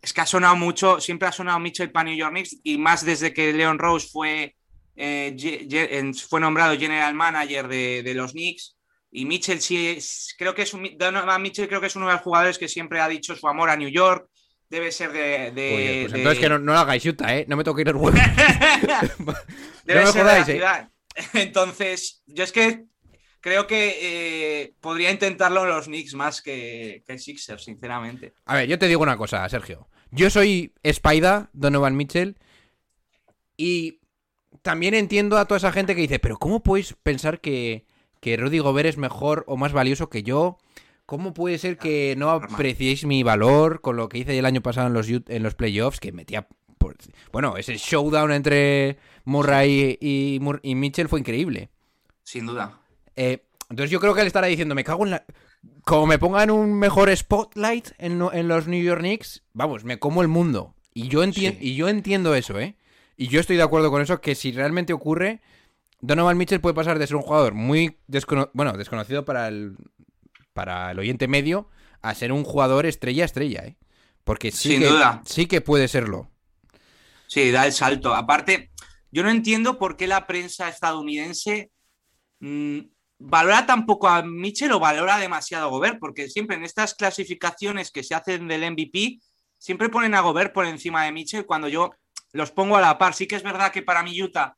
[0.00, 3.04] Es que ha sonado mucho, siempre ha sonado Mitchell para New York Knicks y más
[3.04, 4.54] desde que Leon Rose fue,
[4.96, 5.34] eh,
[6.28, 8.76] fue nombrado general manager de, los Knicks.
[9.10, 9.98] Y Mitchell sí,
[10.36, 13.08] creo que es un, Mitchell creo que es uno de los jugadores que siempre ha
[13.08, 14.28] dicho su amor a New York,
[14.74, 15.52] debe ser de.
[16.02, 17.46] pues entonces que no, lo hagáis, Utah, ¿eh?
[17.48, 18.16] No me toque ir el huevo.
[19.84, 20.88] debe ser de la ¿eh?
[21.34, 22.86] Entonces, yo es que
[23.40, 28.34] creo que eh, podría intentarlo los Knicks más que, que Sixers, sinceramente.
[28.44, 29.88] A ver, yo te digo una cosa, Sergio.
[30.10, 32.36] Yo soy Spider, Donovan Mitchell,
[33.56, 34.00] y
[34.62, 37.86] también entiendo a toda esa gente que dice, pero ¿cómo podéis pensar que,
[38.20, 40.58] que Rudy Gobert es mejor o más valioso que yo?
[41.06, 44.86] ¿Cómo puede ser que no apreciéis mi valor con lo que hice el año pasado
[44.86, 46.00] en los, en los playoffs?
[46.00, 46.48] Que metía.
[47.32, 51.70] bueno, ese showdown entre Murray y, y, Mitchell fue increíble.
[52.22, 52.80] Sin duda.
[53.16, 55.24] Eh, entonces yo creo que él estará diciendo, me cago en la...
[55.84, 60.28] Como me pongan un mejor spotlight en, los New York Knicks, vamos, me como el
[60.28, 60.74] mundo.
[60.94, 62.76] Y yo, y yo entiendo eso, ¿eh?
[63.16, 65.40] Y yo estoy de acuerdo con eso, que si realmente ocurre,
[66.00, 67.96] Donovan Mitchell puede pasar de ser un jugador muy
[68.52, 69.76] bueno, desconocido para el,
[70.54, 71.68] para el oyente medio
[72.00, 73.76] a ser un jugador estrella estrella, ¿eh?
[74.24, 75.22] Porque sí, Sin que, duda.
[75.26, 76.30] sí que puede serlo.
[77.26, 78.14] Sí, da el salto.
[78.14, 78.70] Aparte,
[79.10, 81.70] yo no entiendo por qué la prensa estadounidense
[82.40, 82.78] mm,
[83.18, 88.02] valora tampoco a Mitchell o valora demasiado a Gobert, porque siempre en estas clasificaciones que
[88.02, 89.18] se hacen del MVP,
[89.58, 91.90] siempre ponen a Gobert por encima de Mitchell cuando yo
[92.32, 93.14] los pongo a la par.
[93.14, 94.56] Sí que es verdad que para mi Utah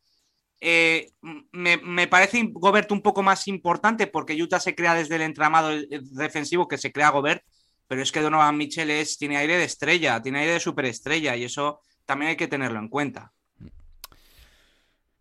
[0.60, 1.10] eh,
[1.52, 5.70] me, parece Gobert un poco más importante porque Utah se crea desde el entramado
[6.12, 7.42] defensivo que se crea Gobert,
[7.86, 11.44] pero es que Donovan Mitchell es, tiene aire de estrella, tiene aire de superestrella y
[11.44, 13.32] eso también hay que tenerlo en cuenta.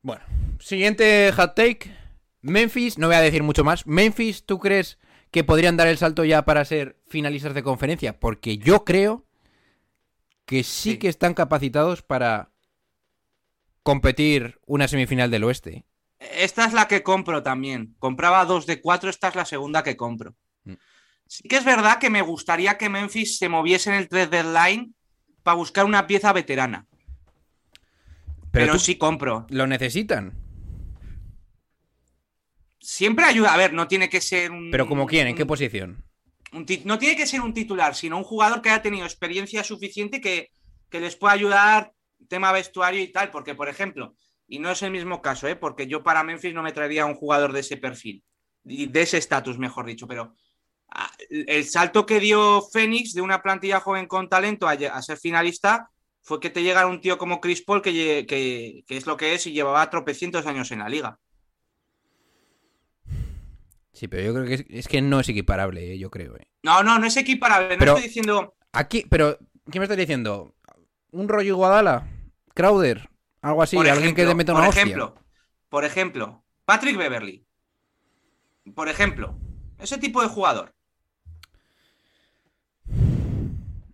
[0.02, 0.24] Bueno,
[0.60, 1.92] siguiente hot take.
[2.42, 3.88] Memphis, no voy a decir mucho más.
[3.88, 5.00] Memphis, ¿tú crees
[5.32, 8.20] que podrían dar el salto ya para ser finalistas de conferencia?
[8.20, 9.26] Porque yo creo
[10.46, 10.98] que sí.
[10.98, 12.52] que están capacitados para
[13.86, 15.86] competir una semifinal del oeste.
[16.18, 17.96] Esta es la que compro también.
[18.00, 20.36] Compraba dos de cuatro, esta es la segunda que compro.
[20.64, 20.74] Mm.
[21.28, 24.96] Sí que es verdad que me gustaría que Memphis se moviese en el 3 deadline
[25.44, 26.88] para buscar una pieza veterana.
[28.50, 29.46] Pero, sí compro.
[29.50, 30.34] ¿Lo necesitan?
[32.80, 33.54] Siempre ayuda.
[33.54, 34.72] A ver, no tiene que ser un.
[34.72, 35.28] ¿Pero como quién?
[35.28, 36.04] ¿En qué posición?
[36.86, 40.52] no tiene que ser un titular, sino un jugador que haya tenido experiencia suficiente que,
[40.90, 41.95] que les pueda ayudar
[42.28, 44.16] tema vestuario y tal, porque por ejemplo,
[44.48, 45.56] y no es el mismo caso, ¿eh?
[45.56, 48.24] porque yo para Memphis no me traería un jugador de ese perfil,
[48.64, 50.36] de ese estatus, mejor dicho, pero
[51.30, 55.90] el salto que dio Phoenix de una plantilla joven con talento a, ser finalista
[56.22, 59.46] fue que te llegara un tío como Chris Paul, que, que, es lo que es
[59.48, 61.20] y llevaba tropecientos años en la liga.
[63.94, 66.36] Sí, pero yo creo que es, es que no es equiparable, eh, yo creo.
[66.36, 66.48] eh.
[66.64, 67.76] No, no, no es equiparable.
[67.76, 68.56] No Pero- estoy diciendo.
[68.74, 69.38] Aquí, pero,
[69.72, 70.54] ¿qué me estás diciendo?
[71.12, 72.06] ¿Un rollo Iguadala?
[72.56, 73.10] ¿Crowder?
[73.42, 74.82] Algo así, por alguien que te meta por una hostia.
[74.84, 75.16] ejemplo,
[75.70, 77.46] por ejemplo, Patrick Beverly.
[78.74, 79.38] Por ejemplo,
[79.78, 80.74] ese tipo de jugador.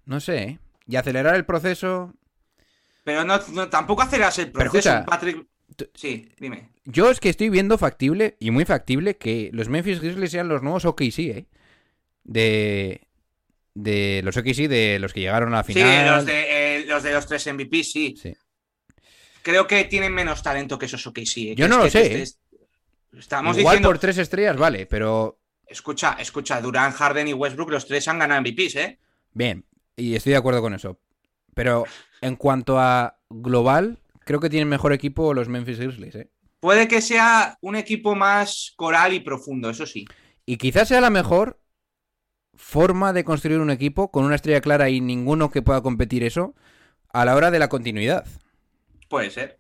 [0.05, 0.59] No sé, ¿eh?
[0.87, 2.13] Y acelerar el proceso.
[3.03, 5.45] Pero no, no- tampoco aceleras el proceso, escucha, Patrick.
[5.93, 6.69] Sí, dime.
[6.85, 10.61] Yo es que estoy viendo factible, y muy factible, que los Memphis Grizzlies sean los
[10.61, 11.45] nuevos OKC, ¿eh?
[12.23, 13.07] De.
[13.73, 16.05] De los OKC, de los que llegaron a la final.
[16.05, 18.15] Sí, los de, eh, los de los tres MVP, sí.
[18.21, 18.33] Sí.
[19.43, 21.37] Creo que tienen menos talento que esos OKC.
[21.51, 22.27] eh, Yo no lo sé, te- eh.
[23.17, 23.89] Estamos Igual diciendo.
[23.89, 25.39] por tres estrellas, vale, pero.
[25.67, 28.99] Escucha, escucha, Durán, Harden y Westbrook, los tres han ganado MVPs, ¿eh?
[29.33, 30.99] Bien, y estoy de acuerdo con eso.
[31.53, 31.85] Pero
[32.21, 36.29] en cuanto a global, creo que tienen mejor equipo los Memphis Grizzlies, ¿eh?
[36.59, 40.05] Puede que sea un equipo más coral y profundo, eso sí.
[40.45, 41.59] Y quizás sea la mejor
[42.53, 46.53] forma de construir un equipo con una estrella clara y ninguno que pueda competir eso
[47.11, 48.25] a la hora de la continuidad.
[49.11, 49.59] Puede ser.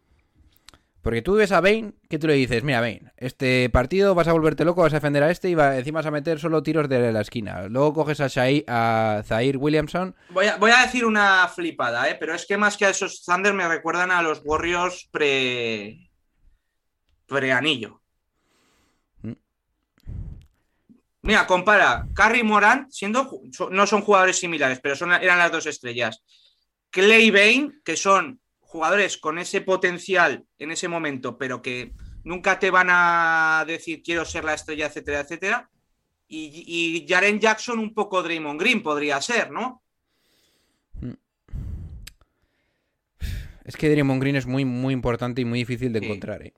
[1.01, 4.31] Porque tú ves a Bane, que tú le dices, mira, Bane, este partido vas a
[4.31, 6.87] volverte loco, vas a defender a este y va, encima vas a meter solo tiros
[6.87, 7.63] de la esquina.
[7.67, 10.15] Luego coges a, Shai, a Zaire Williamson.
[10.29, 12.15] Voy a, voy a decir una flipada, ¿eh?
[12.17, 16.09] Pero es que más que a esos Thunder me recuerdan a los Warriors pre.
[17.25, 18.01] pre-anillo.
[19.23, 19.33] Mm.
[21.23, 22.07] Mira, compara.
[22.13, 26.23] Curry y Morant, siendo, no son jugadores similares, pero son, eran las dos estrellas.
[26.89, 28.40] Clay Bane, que son
[28.71, 31.91] jugadores con ese potencial en ese momento, pero que
[32.23, 35.69] nunca te van a decir quiero ser la estrella, etcétera, etcétera.
[36.27, 39.83] Y, y Jaren Jackson un poco Draymond Green podría ser, ¿no?
[43.65, 46.05] Es que Draymond Green es muy, muy importante y muy difícil de Sí.
[46.05, 46.53] encontrar, ¿eh?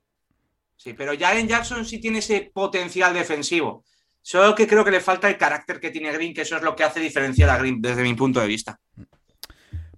[0.76, 3.84] Sí, pero Jaren Jackson sí tiene ese potencial defensivo.
[4.22, 6.76] Solo que creo que le falta el carácter que tiene Green, que eso es lo
[6.76, 8.80] que hace diferenciar a Green desde mi punto de vista.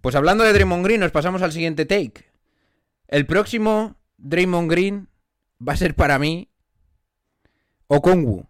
[0.06, 2.26] Pues hablando de Draymond Green, nos pasamos al siguiente take.
[3.08, 5.10] El próximo Draymond Green
[5.68, 6.48] va a ser para mí
[7.88, 8.46] Okongwu,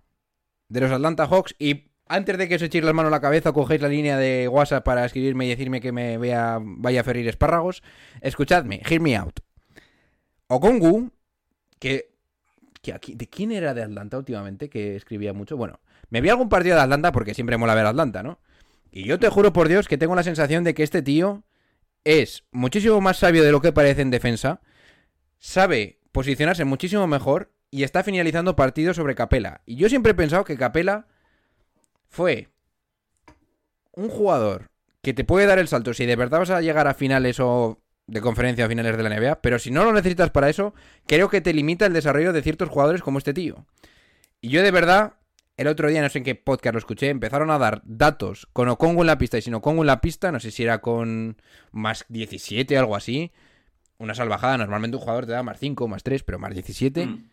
[0.67, 1.55] de los Atlanta Hawks.
[1.57, 4.49] Y antes de que os echéis las manos a la cabeza, cogéis la línea de
[4.49, 7.83] WhatsApp para escribirme y decirme que me vaya a ferir espárragos,
[8.19, 9.39] escuchadme, hear me out.
[10.47, 11.09] Okongwu,
[11.79, 12.17] que,
[12.81, 14.69] que aquí, ¿de quién era de Atlanta últimamente?
[14.69, 15.55] Que escribía mucho.
[15.55, 18.39] Bueno, me vi algún partido de Atlanta porque siempre mola ver Atlanta, ¿no?
[18.91, 21.43] Y yo te juro por Dios que tengo la sensación de que este tío
[22.04, 24.62] es muchísimo más sabio de lo que parece en defensa,
[25.39, 29.62] sabe posicionarse muchísimo mejor y está finalizando partidos sobre Capela.
[29.65, 31.08] Y yo siempre he pensado que Capela
[32.08, 32.50] fue
[33.91, 34.69] un jugador
[35.02, 37.82] que te puede dar el salto si de verdad vas a llegar a finales o
[38.08, 40.74] de conferencia a finales de la NBA, pero si no lo necesitas para eso,
[41.08, 43.65] creo que te limita el desarrollo de ciertos jugadores como este tío.
[44.41, 45.13] Y yo de verdad,
[45.57, 48.67] el otro día no sé en qué podcast lo escuché, empezaron a dar datos con
[48.67, 51.37] Okongo en la pista y sin Okongo en la pista, no sé si era con
[51.71, 53.31] más 17 o algo así.
[53.97, 57.05] Una salvajada, normalmente un jugador te da más 5, más 3, pero más 17.
[57.05, 57.29] Mm.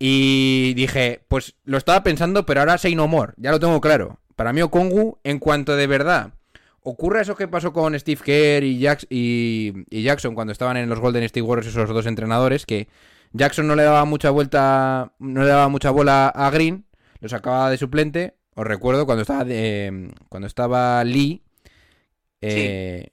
[0.00, 4.18] Y dije, pues lo estaba pensando, pero ahora say no more, ya lo tengo claro.
[4.34, 6.32] Para mí Okongu, en cuanto de verdad
[6.82, 11.22] ocurra eso que pasó con Steve Kerr y, y Jackson cuando estaban en los Golden
[11.22, 12.88] State Warriors esos dos entrenadores, que
[13.32, 16.84] Jackson no le daba mucha vuelta, no le daba mucha bola a Green,
[17.22, 18.34] lo sacaba de suplente.
[18.54, 21.42] Os recuerdo cuando estaba de- cuando estaba Lee
[22.42, 23.08] eh,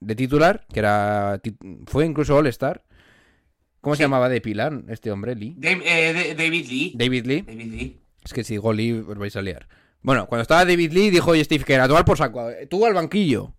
[0.00, 1.40] de titular, que era
[1.86, 2.82] fue incluso All Star.
[3.80, 5.54] ¿Cómo se llamaba de Pilar este hombre, Lee?
[5.58, 6.92] Dave- eh, David Lee.
[6.94, 7.42] David Lee.
[7.42, 8.00] David Lee.
[8.24, 9.66] Es que si digo Lee os vais a liar.
[10.02, 12.94] Bueno, cuando estaba David Lee dijo oye Steve Kerr, a tomar por saco, tú al
[12.94, 13.54] banquillo.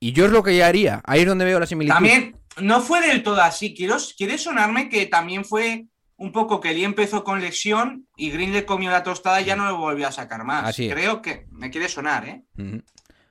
[0.00, 1.02] Y yo es lo que ya haría.
[1.04, 1.94] Ahí es donde veo la similitud.
[1.94, 3.74] También no fue del todo así.
[3.74, 5.86] Quiero, quiere sonarme que también fue
[6.18, 9.56] un poco que Lee empezó con lesión y Green le comió la tostada y ya
[9.56, 10.64] no lo volvió a sacar más.
[10.64, 10.90] Así.
[10.90, 12.42] Creo que me quiere sonar, ¿eh?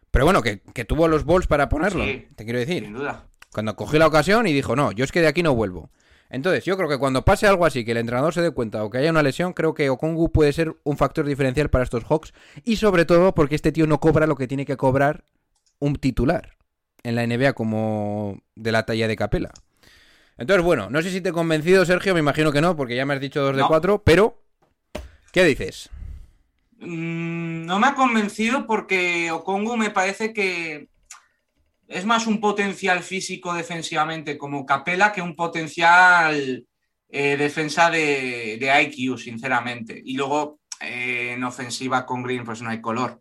[0.10, 2.06] Pero bueno, que, que tuvo los balls para ponerlo.
[2.06, 2.28] Sí.
[2.36, 2.84] Te quiero decir.
[2.84, 3.28] Sin duda.
[3.52, 5.92] Cuando cogió la ocasión y dijo, no, yo es que de aquí no vuelvo.
[6.30, 8.90] Entonces, yo creo que cuando pase algo así, que el entrenador se dé cuenta o
[8.90, 12.34] que haya una lesión, creo que Okongu puede ser un factor diferencial para estos Hawks.
[12.64, 15.26] Y sobre todo porque este tío no cobra lo que tiene que cobrar
[15.80, 16.58] un titular
[17.04, 19.52] en la NBA como de la talla de Capela.
[20.38, 23.06] Entonces, bueno, no sé si te he convencido, Sergio, me imagino que no, porque ya
[23.06, 23.68] me has dicho dos de No.
[23.68, 24.44] cuatro, pero...
[25.32, 25.90] ¿Qué dices?
[26.80, 30.90] Mm, no me ha convencido porque Okongu me parece que
[31.88, 36.66] es más un potencial físico defensivamente como Capela que un potencial
[37.10, 40.00] eh, defensa de, de IQ, sinceramente.
[40.04, 43.20] Y luego eh, en ofensiva con Green pues no hay color.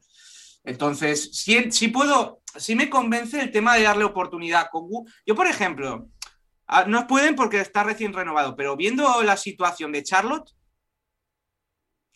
[0.64, 5.06] Entonces, si, si puedo, si me convence el tema de darle oportunidad a Kongu.
[5.24, 6.08] Yo, por ejemplo,
[6.86, 10.50] no pueden porque está recién renovado, pero viendo la situación de Charlotte,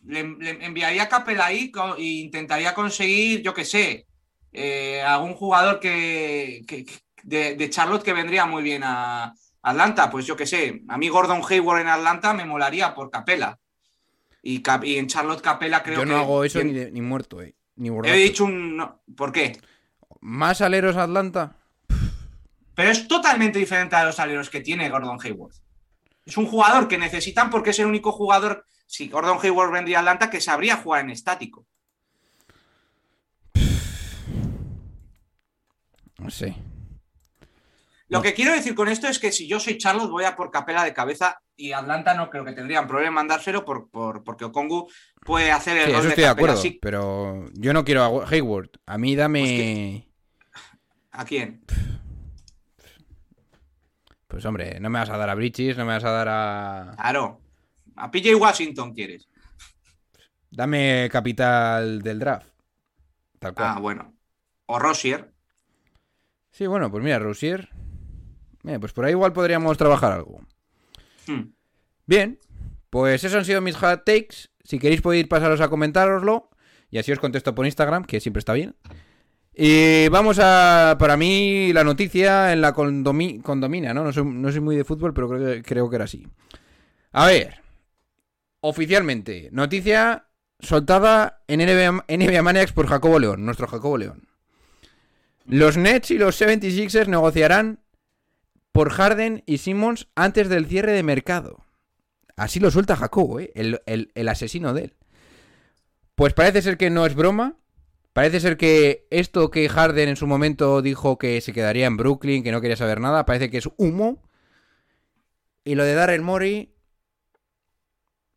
[0.02, 4.06] le, le enviaría a Capela ahí e intentaría conseguir, yo qué sé,
[4.52, 6.62] eh, algún jugador que,
[7.22, 10.10] de, de Charlotte que vendría muy bien a Atlanta.
[10.10, 13.58] Pues yo qué sé, a mí Gordon Hayward en Atlanta me molaría por Capela.
[14.42, 16.10] Y, Cap- y en Charlotte Capela creo Yo que.
[16.10, 17.54] no hago eso ni, de- ni muerto, eh.
[17.76, 17.90] Ni.
[18.04, 18.76] He dicho un.
[18.76, 19.58] no, ¿Por qué?
[20.20, 21.56] ¿Más aleros Atlanta?
[22.80, 25.52] Pero es totalmente diferente a los aleros que tiene Gordon Hayward.
[26.24, 30.00] Es un jugador que necesitan porque es el único jugador, si Gordon Hayward vendría a
[30.00, 31.66] Atlanta, que sabría jugar en estático.
[36.18, 36.56] No sé.
[38.08, 38.22] Lo No.
[38.22, 40.82] que quiero decir con esto es que si yo soy Charlotte, voy a por capela
[40.82, 44.90] de cabeza y Atlanta no creo que tendrían problema en dárselo por, por- porque Okongu
[45.22, 46.56] puede hacer el Sí, eso de estoy de acuerdo.
[46.56, 48.70] Sí, Pero yo no quiero a Hayward.
[48.86, 49.40] A mí dame.
[49.40, 50.10] Pues que-
[51.12, 51.62] ¿A quién?
[54.30, 56.94] Pues hombre, no me vas a dar a Bridges, no me vas a dar a.
[56.96, 57.40] Claro.
[57.96, 59.28] A PJ Washington quieres.
[60.52, 62.48] Dame capital del draft.
[63.40, 63.68] Tal cual.
[63.68, 64.14] Ah, bueno.
[64.66, 65.32] O Rosier.
[66.52, 67.70] Sí, bueno, pues mira, Rousier.
[68.62, 70.40] Mira, pues por ahí igual podríamos trabajar algo.
[71.26, 71.52] Hmm.
[72.06, 72.38] Bien,
[72.88, 74.48] pues esos han sido mis hot takes.
[74.62, 76.50] Si queréis podéis pasaros a comentároslo.
[76.88, 78.76] Y así os contesto por Instagram, que siempre está bien.
[79.54, 84.04] Y vamos a, para mí, la noticia en la condomi- condomina, ¿no?
[84.04, 86.26] No soy, no soy muy de fútbol, pero creo que, creo que era así.
[87.12, 87.60] A ver,
[88.60, 90.26] oficialmente, noticia
[90.60, 94.28] soltada en NBA, NBA Maniacs por Jacobo León, nuestro Jacobo León.
[95.46, 97.80] Los Nets y los 76ers negociarán
[98.72, 101.64] por Harden y Simmons antes del cierre de mercado.
[102.36, 103.50] Así lo suelta Jacobo, ¿eh?
[103.54, 104.94] el, el- el asesino de él.
[106.14, 107.56] Pues parece ser que no es broma.
[108.12, 112.42] Parece ser que esto que Harden en su momento dijo que se quedaría en Brooklyn,
[112.42, 114.22] que no quería saber nada, parece que es humo.
[115.64, 116.74] Y lo de Darrell Murray,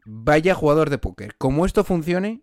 [0.06, 1.36] vaya jugador de póker.
[1.38, 2.42] Como esto funcione,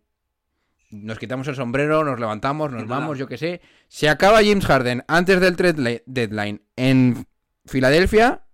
[0.91, 3.61] nos quitamos el sombrero, nos levantamos, nos vamos, yo qué sé.
[3.89, 7.27] Se acaba James Harden antes del trade deadline en
[7.67, 8.45] Filadelfia.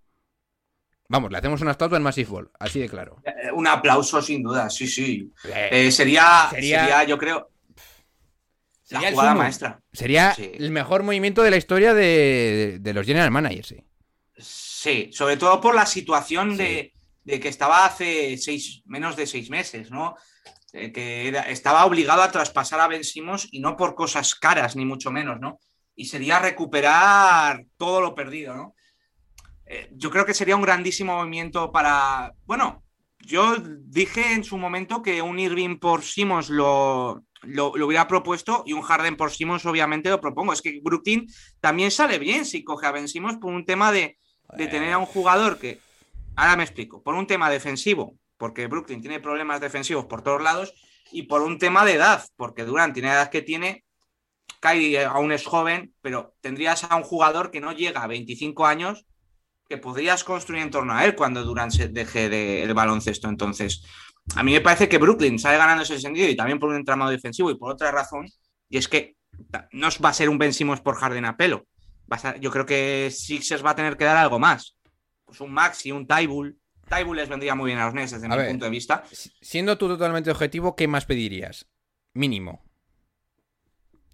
[1.09, 3.23] Vamos, le hacemos una estatua en Massive Ball, así de claro.
[3.25, 5.33] Eh, Un aplauso sin duda, sí, sí.
[5.45, 7.49] Eh, Eh, sería, Sería- sería, yo creo,
[8.87, 9.43] sería la el jugada sumo.
[9.43, 9.81] maestra.
[9.93, 10.53] Sería Sí.
[10.55, 13.69] el mejor movimiento de la historia de, de los general managers.
[13.69, 13.77] sí.
[14.39, 16.57] Sí, sobre todo por la situación Sí.
[16.59, 16.93] de,
[17.25, 20.15] de que estaba hace seis, menos de seis meses, ¿no?
[20.73, 24.77] Eh, que era- estaba obligado a traspasar a Ben Simmons y no por cosas caras,
[24.77, 25.59] ni mucho menos, ¿no?
[25.97, 28.75] Y sería recuperar todo lo perdido, ¿no?
[29.65, 32.33] Eh, yo creo que sería un grandísimo movimiento para.
[32.45, 32.85] Bueno,
[33.27, 38.63] yo dije en su momento que un Irving por Simmons lo, lo, lo hubiera propuesto
[38.65, 40.53] y un Harden por Simmons, obviamente, lo propongo.
[40.53, 41.27] Es que Brooklyn
[41.61, 44.17] también sale bien si coge a Ben Simmons por un tema de,
[44.57, 45.81] de tener a un jugador que.
[46.37, 47.03] Ahora me explico.
[47.03, 50.75] Por un tema defensivo, porque Brooklyn tiene problemas defensivos por todos lados,
[51.11, 53.85] y por un tema de edad, porque Durant tiene la edad que tiene.
[54.61, 59.05] Kyrie aún es joven, pero tendrías a un jugador que no llega a 25 años
[59.69, 63.29] que podrías construir en torno a él cuando Durant se deje de- el baloncesto.
[63.29, 63.83] Entonces,
[64.37, 67.11] a mí me parece que Brooklyn sale ganando ese sentido y también por un entramado
[67.11, 68.27] defensivo y por otra razón,
[68.69, 69.17] y es que
[69.73, 71.67] no va a ser un Ben Simmons por Harden a pelo.
[72.11, 74.77] Va a ser- yo creo que Sixers va a tener que dar algo más.
[75.25, 76.57] Pues un Maxi, un Tybull.
[76.89, 78.49] Tybull les vendría muy bien a los Nets desde A mi ver.
[78.51, 79.03] punto de vista.
[79.11, 81.67] Si- Siendo tú totalmente objetivo, ¿qué más pedirías?
[82.15, 82.65] Mínimo.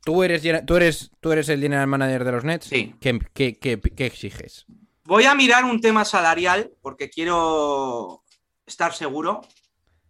[0.04, 2.66] ¿Tú eres, tú eres, tú eres el general manager de los Nets?
[2.66, 2.94] Sí.
[3.00, 4.66] ¿Qué, qué- qué- qué exiges?
[5.04, 8.22] Voy a mirar un tema salarial porque quiero
[8.66, 9.40] estar seguro.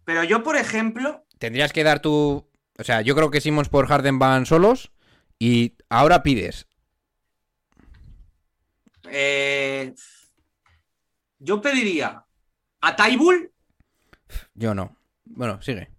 [0.05, 2.49] Pero yo, por ejemplo, Tendrías que dar tu...
[2.77, 4.91] O sea, yo creo que Simmons por Harden van solos
[5.39, 6.67] y ahora pides.
[9.09, 9.93] eh,
[11.39, 12.25] yo pediría
[12.81, 13.51] a Tybull
[14.53, 14.95] Yo no.
[15.25, 15.89] Bueno, sigue.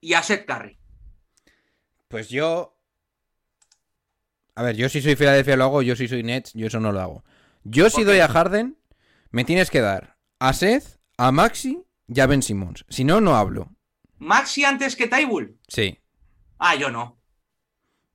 [0.00, 0.78] y a Seth Curry.
[2.08, 2.71] Pues yo...
[4.54, 6.92] A ver, yo si soy Filadelfia lo hago, yo si soy Nets, yo eso no
[6.92, 7.24] lo hago.
[7.64, 8.76] Yo si ¿Por doy a Harden,
[9.30, 12.84] me tienes que dar a Seth, a Maxi y a Ben Simmons.
[12.88, 13.70] Si no, no hablo.
[14.18, 15.58] Maxi antes que Tybull.
[15.68, 15.98] Sí,
[16.58, 17.18] Ah, yo no.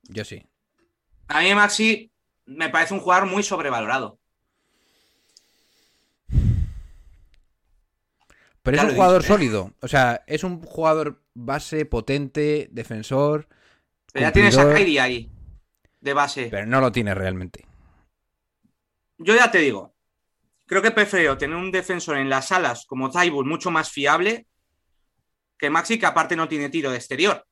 [0.04, 0.46] yo sí.
[1.26, 2.10] A mí Maxi
[2.46, 4.18] me parece un jugador muy sobrevalorado.
[8.62, 9.26] Pero Ya es un jugador ¿eh?
[9.26, 9.72] sólido.
[9.80, 13.48] O sea, es un jugador base, potente, defensor.
[14.12, 15.30] Pero ya tienes a Kyrie ahí,
[16.00, 16.48] de base.
[16.50, 17.66] Pero no lo tiene realmente.
[19.18, 19.94] Yo ya te digo,
[20.66, 24.46] creo que prefiero tener un defensor en las alas como Tybull mucho más fiable
[25.58, 27.44] que Maxi, que aparte no tiene tiro de exterior.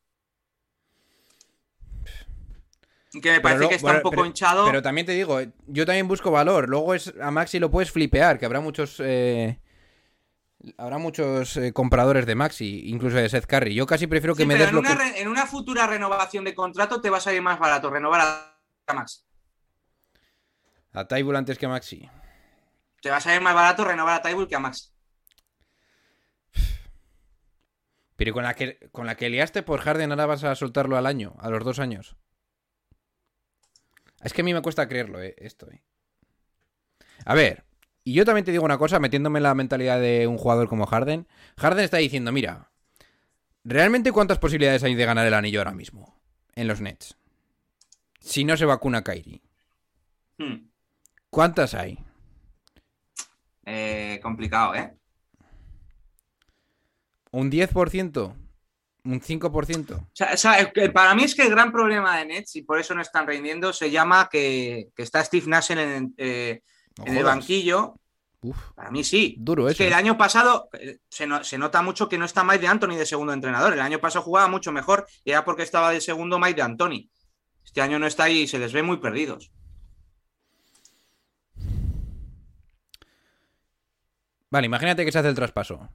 [3.22, 4.66] Que me parece que está bueno, un poco pero- hinchado.
[4.66, 6.68] Pero también te digo, yo también busco valor.
[6.68, 9.58] Luego es a Maxi lo puedes flipear, que habrá muchos eh,
[10.78, 13.74] Habrá muchos eh, compradores de Maxi, incluso de Seth Curry.
[13.74, 15.20] Yo casi prefiero que Sí, me pero des en lo una, que...
[15.20, 18.94] en una futura renovación de contrato te va a salir más barato renovar a, a
[18.94, 19.26] Max.
[20.92, 22.08] A Tybull antes que a Maxi.
[23.02, 24.92] Te va a salir más barato renovar a Tybull que a Max.
[28.16, 31.04] Pero con la que con la que liaste por Harden ahora vas a soltarlo al
[31.06, 32.16] año, a los dos años.
[34.22, 35.70] Es que a mí me cuesta creerlo, eh, esto.
[35.70, 35.84] eh.
[37.26, 37.65] A ver,
[38.06, 40.86] y yo también te digo una cosa, metiéndome en la mentalidad de un jugador como
[40.86, 41.26] Harden.
[41.56, 42.70] Harden está diciendo, mira,
[43.64, 46.16] ¿realmente cuántas posibilidades hay de ganar el anillo ahora mismo
[46.54, 47.16] en los Nets?
[48.20, 49.42] Si no se vacuna Kyrie.
[50.38, 50.68] Hmm.
[51.30, 51.98] ¿Cuántas hay?
[53.64, 54.94] Eh, complicado, ¿eh?
[57.32, 58.36] ¿Un 10%?
[59.04, 59.94] ¿Un 5%?
[59.96, 62.78] O sea, o sea, para mí es que el gran problema de Nets, y por
[62.78, 66.62] eso no están rindiendo, se llama que, que está Steve Nash en, eh,
[66.98, 67.94] No en el banquillo.
[68.42, 69.34] Uf, Para mí sí.
[69.38, 69.78] duro Es eso.
[69.78, 72.68] que el año pasado eh, se, no- se nota mucho que no está Mike de
[72.68, 73.72] Anthony de segundo entrenador.
[73.72, 77.10] El año pasado jugaba mucho mejor y era porque estaba de segundo Mike de Anthony.
[77.64, 79.50] Este año no está ahí y se les ve muy perdidos.
[84.50, 85.88] Vale, imagínate que se hace el traspaso.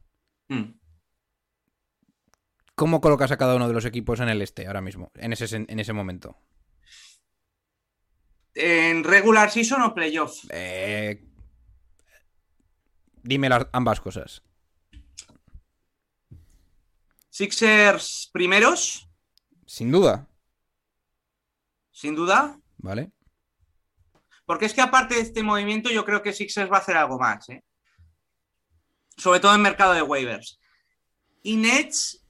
[0.50, 0.74] Hmm.
[2.76, 5.56] ¿Cómo colocas a cada uno de los equipos en el este ahora mismo, en ese,
[5.56, 6.38] en ese momento?
[8.54, 10.46] ¿En regular season o playoff?
[10.50, 11.24] Eh,
[13.24, 14.44] Dime las, ambas cosas.
[17.30, 19.08] Sixers primeros,
[19.66, 20.28] Sin duda,
[21.92, 22.60] sin duda.
[22.78, 23.12] ¿vale?
[24.46, 27.18] Porque es que aparte de este movimiento, yo creo que Sixers va a hacer algo
[27.18, 27.64] más, ¿eh?
[29.16, 30.60] Sobre todo en mercado de waivers.
[31.44, 32.26] Y Nets,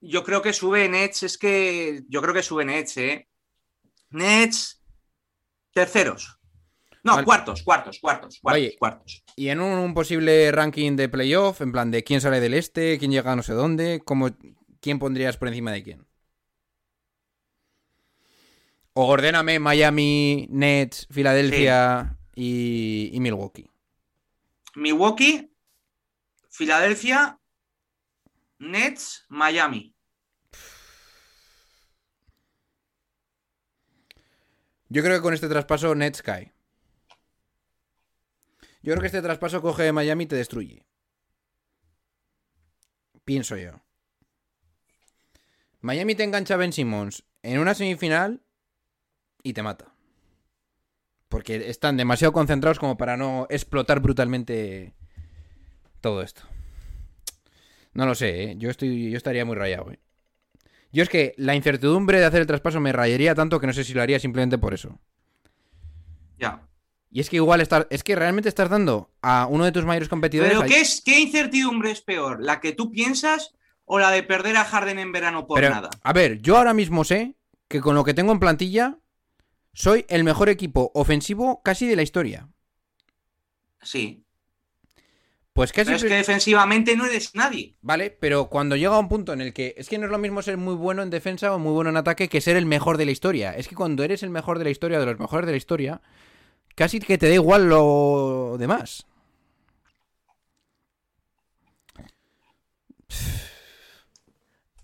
[0.00, 3.27] yo creo que sube Nets, es que yo creo que sube Nets, ¿eh?
[4.10, 4.82] Nets,
[5.72, 6.38] terceros.
[7.04, 7.24] No, Vale.
[7.24, 8.76] cuartos, cuartos, cuartos, cuartos, Oye.
[8.78, 9.24] cuartos.
[9.36, 12.98] Y en un, un posible ranking de playoff, en plan de quién sale del este,
[12.98, 14.30] quién llega a no sé dónde, cómo,
[14.80, 16.06] ¿quién pondrías por encima de quién?
[18.94, 23.70] O ordéname Miami, Nets, Filadelfia y, y Milwaukee.
[24.74, 25.52] Milwaukee,
[26.50, 27.38] Filadelfia,
[28.58, 29.94] Nets, Miami.
[34.88, 36.52] Yo creo que con este traspaso Nets cae.
[38.82, 40.86] Yo creo que este traspaso coge de Miami y te destruye.
[43.24, 43.82] Pienso yo.
[45.80, 48.42] Miami te engancha a Ben Simmons en una semifinal
[49.42, 49.92] y te mata.
[51.28, 54.94] Porque están demasiado concentrados como para no explotar brutalmente
[56.00, 56.42] todo esto.
[57.92, 58.54] No lo sé, ¿eh?
[58.56, 59.92] yo, estoy, yo estaría muy rayado.
[59.92, 60.00] ¿eh?
[60.92, 63.84] Yo es que la incertidumbre de hacer el traspaso me rayaría tanto que no sé
[63.84, 64.98] si lo haría simplemente por eso.
[66.38, 66.62] Ya.
[67.10, 70.08] Y es que igual estar, es que realmente estás dando a uno de tus mayores
[70.08, 70.52] competidores.
[70.52, 72.42] Pero ¿qué, es, ¿qué incertidumbre es peor?
[72.42, 75.90] ¿La que tú piensas o la de perder a Harden en verano por Pero, nada?
[76.02, 77.34] A ver, yo ahora mismo sé
[77.66, 78.98] que con lo que tengo en plantilla
[79.72, 82.48] soy el mejor equipo ofensivo casi de la historia.
[83.82, 84.24] Sí.
[85.58, 85.86] Pues casi.
[85.86, 87.74] Pero es que defensivamente no eres nadie.
[87.80, 90.18] Vale, pero cuando llega a un punto en el que es que no es lo
[90.18, 92.96] mismo ser muy bueno en defensa o muy bueno en ataque que ser el mejor
[92.96, 93.50] de la historia.
[93.50, 96.00] Es que cuando eres el mejor de la historia, de los mejores de la historia,
[96.76, 99.04] casi que te da igual lo demás.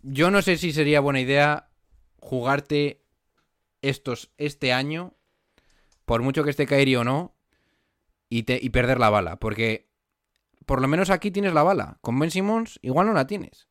[0.03, 1.69] Yo no sé si sería buena idea
[2.19, 3.01] jugarte
[3.81, 5.15] estos este año,
[6.05, 7.37] por mucho que esté Kairi o no,
[8.29, 9.37] y, te, y perder la bala.
[9.37, 9.94] Porque
[10.67, 11.99] por lo menos aquí tienes la bala.
[12.01, 13.69] Con Ben Simmons igual no la tienes.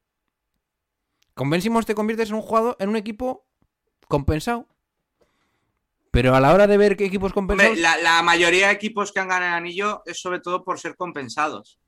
[1.34, 3.48] Con Ben Simmons te conviertes en un jugador, en un equipo
[4.08, 4.68] compensado.
[6.12, 7.78] Pero a la hora de ver qué equipos compensados.
[7.80, 10.96] la, la mayoría de equipos que han ganado el anillo es sobre todo por ser
[10.96, 11.80] compensados.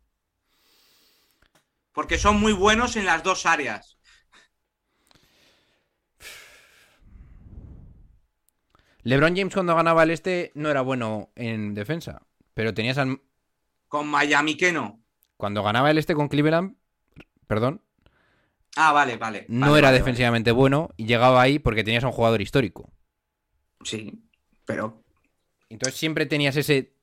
[1.91, 3.97] Porque son muy buenos en las dos áreas.
[9.03, 12.23] LeBron James cuando ganaba el este no era bueno en defensa.
[12.53, 13.21] Pero tenías al-
[13.87, 15.01] Con Miami que no.
[15.37, 16.75] Cuando ganaba el este con Cleveland,
[17.47, 17.81] perdón,
[18.77, 19.45] Ah, vale, vale.
[19.47, 22.91] no Vale, era vale, defensivamente bueno y llegaba ahí porque tenías a un jugador histórico.
[23.83, 24.11] Sí,
[24.65, 25.03] pero
[25.69, 26.93] Entonces siempre tenías ese.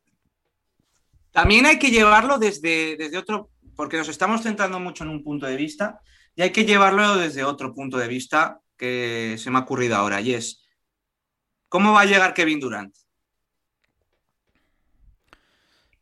[1.30, 5.46] También hay que llevarlo desde, desde otro, porque nos estamos centrando mucho en un punto
[5.46, 6.00] de vista,
[6.34, 10.20] y hay que llevarlo desde otro punto de vista que se me ha ocurrido ahora,
[10.20, 10.62] y es,
[11.68, 12.94] ¿cómo va a llegar Kevin Durant?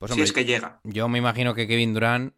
[0.01, 0.81] Pues, si es que llega.
[0.83, 2.35] Yo me imagino que Kevin Durant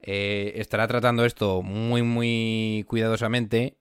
[0.00, 3.78] eh, estará tratando esto muy, muy cuidadosamente.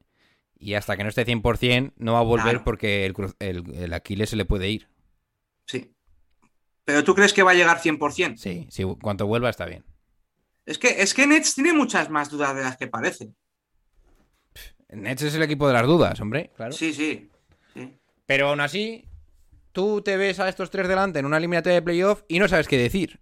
[0.58, 2.64] Y hasta que no esté 100%, no va a volver Claro.
[2.64, 4.88] porque el, cru- el, el Aquiles se le puede ir.
[5.68, 5.94] Sí.
[6.86, 8.38] ¿Pero tú crees que va a llegar 100%?
[8.38, 9.84] Sí, sí, cuanto vuelva está bien.
[10.66, 13.34] Es que, es que Nets tiene muchas más dudas de las que parece.
[14.90, 16.52] Nets es el equipo de las dudas, hombre.
[16.56, 16.72] Claro.
[16.72, 17.30] Sí, sí.
[17.74, 17.98] sí.
[18.26, 19.06] Pero aún así,
[19.76, 22.68] tú te ves a estos tres delante en una eliminatoria de playoff y no sabes
[22.68, 23.20] qué decir.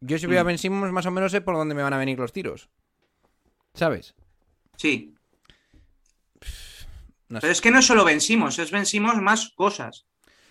[0.00, 0.46] Yo si voy a Mm.
[0.46, 2.70] Ben Simmons más o menos sé por dónde me van a venir los tiros.
[3.74, 4.14] ¿Sabes?
[4.76, 5.14] Sí.
[7.28, 7.40] No sé.
[7.42, 10.06] Pero es que no solo vencimos, es vencimos más cosas.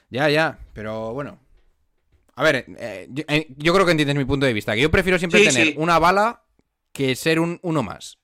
[0.09, 1.39] Ya, ya, pero bueno.
[2.35, 4.73] A ver, eh, yo, eh, yo creo que entiendes mi punto de vista.
[4.75, 5.73] Que yo prefiero siempre Sí, tener sí.
[5.77, 6.43] una bala
[6.91, 8.17] que ser un uno más.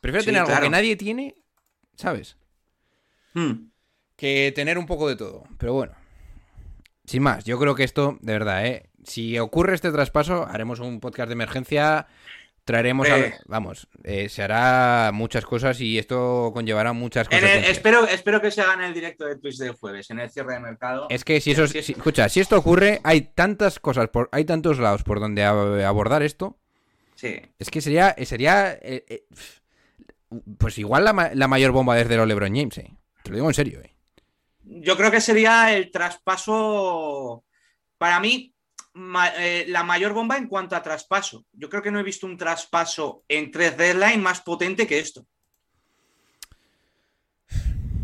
[0.00, 0.64] Prefiero Sí, tener algo claro.
[0.64, 1.34] que nadie tiene,
[1.96, 2.36] ¿sabes?
[3.34, 3.69] Hmm.
[4.20, 5.44] Que tener un poco de todo.
[5.58, 5.92] Pero bueno.
[7.06, 8.90] Sin más, yo creo que esto, de verdad, ¿eh?
[9.02, 12.06] Si ocurre este traspaso, haremos un podcast de emergencia.
[12.66, 13.12] Traeremos Eh.
[13.12, 17.70] al- Vamos, eh, se hará muchas cosas y esto conllevará muchas consecuencias.
[17.72, 20.52] espero, espero que se haga en el directo de Twitch del jueves, en el cierre
[20.54, 21.06] de mercado.
[21.08, 24.78] Es que si eso, si- escucha, si esto ocurre, hay tantas cosas, por, hay tantos
[24.78, 26.58] lados por donde ab- abordar esto.
[27.14, 27.40] Sí.
[27.58, 29.24] Es que sería, sería, eh,
[30.58, 32.92] pues igual la, ma- la mayor bomba desde los LeBron James, eh.
[33.22, 33.89] Te lo digo en serio, eh.
[34.72, 37.44] Yo creo que sería el traspaso,
[37.98, 38.54] para mí,
[38.94, 41.44] ma- eh, la mayor bomba en cuanto a traspaso.
[41.52, 45.26] Yo creo que no he visto un traspaso en 3 deadline más potente que esto.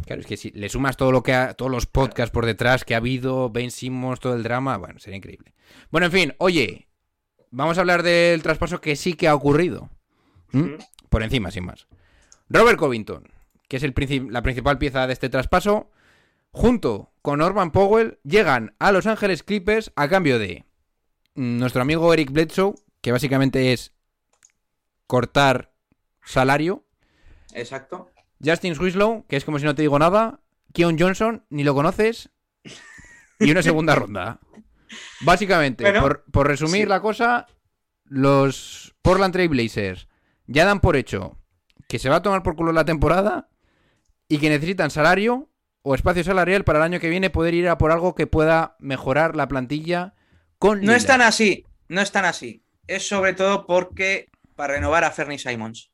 [0.07, 2.85] Claro, es que si le sumas todo lo que ha, todos los podcasts por detrás
[2.85, 5.53] que ha habido, Ben Simmons, todo el drama, bueno, sería increíble.
[5.91, 6.89] Bueno, en fin, oye,
[7.51, 9.91] vamos a hablar del traspaso que sí que ha ocurrido.
[11.11, 11.87] Por encima, sin más.
[12.49, 13.25] Robert Covington,
[13.69, 15.91] que es el princip- la principal pieza de este traspaso,
[16.57, 20.65] junto con Norman Powell, llegan a Los Ángeles Clippers a cambio de
[21.35, 23.93] nuestro amigo Eric Bledsoe, que básicamente es
[25.07, 25.75] cortar
[26.25, 26.87] salario,
[27.53, 28.11] Exacto.
[28.43, 30.41] Justin Winslow, que es como si no te digo nada.
[30.73, 32.31] Keon Johnson, ni lo conoces.
[33.39, 34.41] Y una segunda ronda.
[35.21, 36.89] Básicamente, Bueno, por, por resumir sí.
[36.89, 37.47] la cosa,
[38.05, 40.09] los Portland Trail Blazers
[40.47, 41.39] ya dan por hecho
[41.87, 43.51] que se va a tomar por culo la temporada
[44.29, 45.51] y que necesitan salario
[45.89, 48.75] o espacio salarial para el año que viene poder ir a por algo que pueda
[48.81, 50.15] mejorar la plantilla
[50.59, 52.65] con No es tan así, no es tan así.
[52.89, 54.27] Es sobre todo porque
[54.57, 55.93] para renovar a Fernie Simons.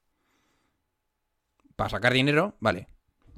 [1.77, 2.89] Para sacar dinero, vale.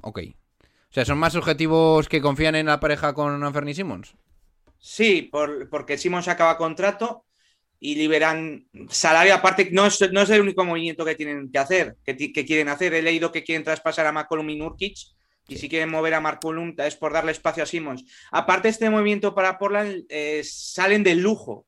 [0.01, 0.19] Ok.
[0.61, 4.15] O sea, ¿son más objetivos que confían en la pareja con Anthony Simmons?
[4.79, 7.25] Sí, por- porque Simons acaba contrato
[7.81, 9.33] y liberan salario.
[9.33, 12.69] Aparte, no es, no es el único movimiento que tienen que hacer, que, que quieren
[12.69, 12.93] hacer.
[12.93, 14.97] He leído que quieren traspasar a McCollum y Nurkic.
[15.47, 18.03] Y si quieren mover a McCollum es por darle espacio a Simmons.
[18.31, 21.67] Aparte, este movimiento para Portland eh, salen del lujo,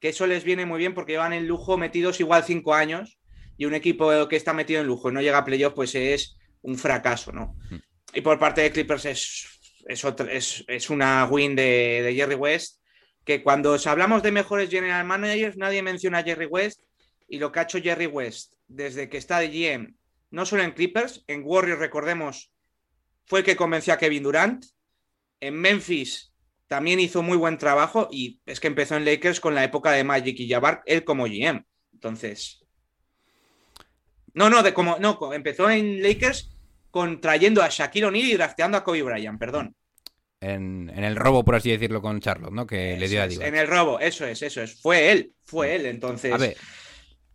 [0.00, 3.18] que eso les viene muy bien porque llevan en lujo metidos igual cinco años
[3.56, 6.36] y un equipo que está metido en lujo y no llega a playoff, pues es
[6.62, 7.56] un fracaso, ¿no?
[8.14, 9.46] Y por parte de Clippers es,
[9.86, 12.80] es, otra- es, es una win de, de Jerry West,
[13.24, 16.82] que cuando os hablamos de mejores general managers, nadie menciona a Jerry West
[17.28, 19.94] y lo que ha hecho Jerry West desde que está de GM,
[20.30, 22.52] no solo en Clippers, en Warriors, recordemos,
[23.26, 24.64] fue el que convenció a Kevin Durant,
[25.40, 26.32] en Memphis
[26.68, 30.02] también hizo muy buen trabajo y es que empezó en Lakers con la época de
[30.04, 31.64] Magic y Jabbar, él como GM.
[31.92, 32.64] Entonces,
[34.34, 36.50] no, no, de como no, empezó en Lakers
[36.90, 39.74] con trayendo a Shaquille O'Neal y drafteando a Kobe Bryant, perdón.
[40.40, 42.66] En, en el robo, por así decirlo, con Charlotte, ¿no?
[42.66, 43.46] Que le dio a Divac.
[43.48, 44.80] en el robo, eso es, eso es.
[44.80, 46.32] Fue él, fue él, entonces.
[46.32, 46.56] A ver,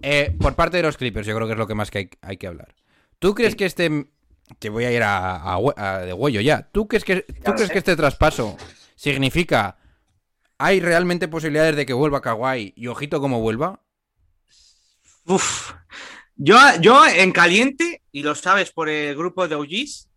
[0.02, 2.10] eh, por parte de los Clippers, yo creo que es lo que más que hay,
[2.22, 2.76] hay que hablar.
[3.20, 3.58] ¿Tú crees Sí.
[3.58, 4.06] que este...
[4.60, 6.70] Te voy a ir a, a de huello ya.
[6.72, 7.74] ¿Tú crees, que, ¿tú lo crees sé.
[7.74, 8.58] que este traspaso
[8.96, 9.78] significa...
[10.58, 13.82] ¿Hay realmente posibilidades de que vuelva Kawhi y ojito como vuelva?
[15.26, 15.74] Uf.
[16.36, 20.08] Yo, yo en caliente, y lo sabes por el grupo de OGs,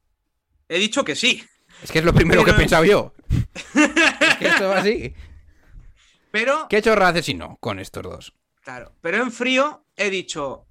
[0.68, 1.42] he dicho que sí.
[1.82, 3.14] Es que es lo primero que he pensado yo.
[3.64, 5.14] Es que esto va así.
[6.30, 8.34] Pero, ¿Qué chorra hace si no con estos dos?
[8.62, 10.66] claro, pero en frío he dicho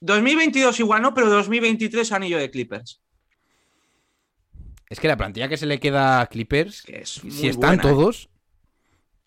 [0.00, 3.00] 2022 igual no, pero 2023 anillo de Clippers.
[4.88, 7.82] Es que la plantilla que se le queda a Clippers, Que es si están buena,
[7.82, 7.86] ¿eh?
[7.86, 8.30] todos,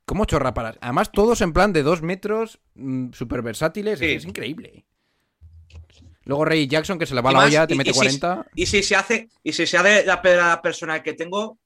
[0.06, 0.76] ¿cómo chorra para...?
[0.82, 2.60] Además, todos en plan de dos metros,
[3.14, 4.06] súper versátiles, Sí.
[4.06, 4.86] es, increíble.
[6.24, 8.00] Luego Ray Jackson, que se le va Y la olla, te y- mete y si-
[8.00, 8.46] 40.
[8.56, 11.60] Y si se hace, y si se hace la pedrada personal que tengo,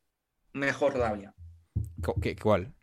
[0.53, 1.33] mejor todavía.
[2.01, 2.73] Co- ¿qué- ¿Cuál?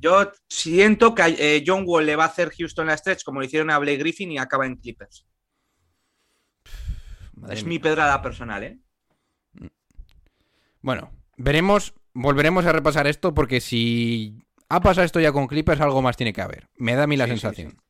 [0.00, 3.46] Yo siento que eh, John Wall le va a hacer Houston la stretch como le
[3.46, 5.26] hicieron a Blake Griffin y acaba en Clippers.
[7.34, 7.68] Madre es mía.
[7.70, 8.78] mi pedrada personal, ¿eh?
[10.80, 14.38] Bueno, veremos, volveremos a repasar esto porque si
[14.68, 16.68] ha pasado esto ya con Clippers, algo más tiene que haber.
[16.76, 17.80] Me da a mí la Sí, sí, sensación.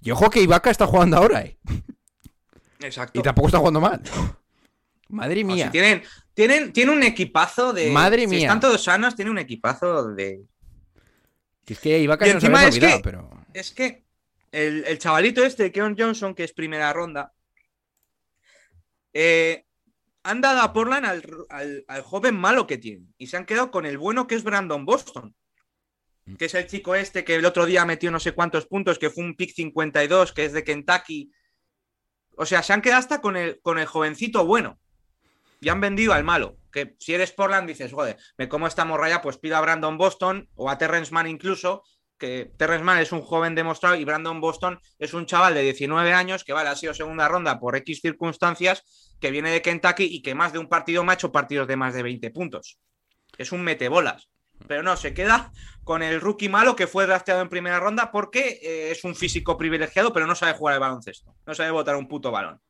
[0.00, 1.58] Y ojo que Ibaka está jugando ahora, ¿eh?
[2.80, 3.18] Exacto.
[3.18, 4.00] Y tampoco está jugando mal.
[5.08, 5.66] Madre mía.
[5.66, 6.02] si tienen,
[6.34, 7.90] tienen, tienen un equipazo de.
[7.90, 8.40] Madre si mía.
[8.40, 10.42] están todos sanos, tienen un equipazo de.
[11.68, 13.46] Que Es que Ibaka Y no se encima había es olvidado, que- pero...
[13.52, 14.04] Es que
[14.52, 17.34] el, el chavalito este, Keon Johnson, que es primera ronda,
[19.12, 19.64] eh,
[20.22, 23.70] han dado a Portland al, al- al joven malo que tiene y se han quedado
[23.70, 25.34] con el bueno que es Brandon Boston,
[26.38, 29.10] que es el chico este que el otro día metió no sé cuántos puntos, que
[29.10, 31.32] fue un pick 52, que es de Kentucky.
[32.36, 34.78] O sea, se han quedado hasta con el, con el jovencito bueno
[35.60, 36.57] y han vendido al malo.
[36.72, 40.48] Que si eres Portland dices, joder, me como esta morralla, pues pido a Brandon Boston
[40.54, 41.82] o a Terrence Mann incluso,
[42.18, 46.12] que Terrence Mann es un joven demostrado y Brandon Boston es un chaval de 19
[46.12, 50.22] años que vale, ha sido segunda ronda por X circunstancias, que viene de Kentucky y
[50.22, 52.78] que más de un partido me ha hecho partidos de más de 20 puntos.
[53.38, 54.28] Es un metebolas.
[54.66, 55.52] Pero no, se queda
[55.84, 59.56] con el rookie malo que fue drafteado en primera ronda porque eh, es un físico
[59.56, 61.34] privilegiado, pero no sabe jugar el baloncesto.
[61.46, 62.60] No sabe botar un puto balón.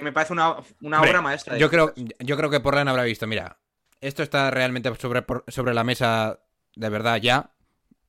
[0.00, 1.58] Que me parece una, una Hombre, obra maestra.
[1.58, 3.58] Yo creo, yo creo que Portland habrá visto, mira,
[4.00, 6.40] esto está realmente sobre, sobre la mesa
[6.74, 7.50] de verdad ya.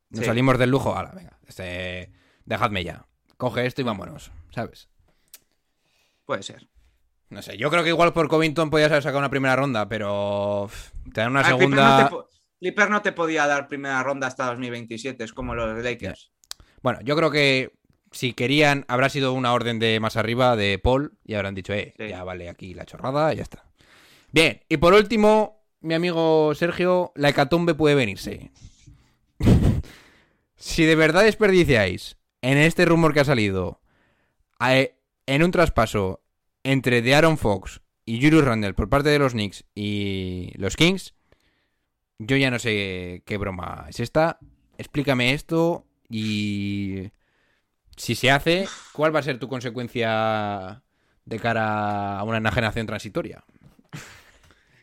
[0.10, 0.26] Nos Sí.
[0.26, 0.96] salimos del lujo.
[0.96, 2.14] Ahora, venga, este,
[2.46, 3.06] dejadme ya.
[3.36, 4.90] Coge esto y vámonos, ¿sabes?
[6.26, 6.70] Puede ser.
[7.30, 10.64] No sé, yo creo que igual por Covington podías haber sacado una primera ronda, pero
[10.64, 11.98] uf, te dan una Ah, Clipper segunda...
[11.98, 12.30] no te po-
[12.60, 16.32] Clipper no te podía dar primera ronda hasta 2027, es como los Lakers.
[16.82, 17.74] Bueno, yo creo que
[18.12, 21.94] si querían, habrá sido una orden de más arriba de Paul y habrán dicho, eh,
[21.98, 22.10] Sí.
[22.10, 23.66] ya vale aquí la chorrada y ya está.
[24.32, 28.52] Bien, y por último, mi amigo Sergio, la hecatombe puede venirse.
[30.56, 33.82] si de verdad desperdiciáis en este rumor que ha salido
[35.26, 36.22] en un traspaso
[36.64, 41.14] entre de Aaron Fox y Julius Randle por parte de los Knicks y los Kings,
[42.20, 44.38] yo ya no sé qué broma es esta.
[44.78, 47.10] Explícame esto y
[48.02, 50.82] si se hace, ¿cuál va a ser tu consecuencia
[51.24, 53.44] de cara a una enajenación transitoria?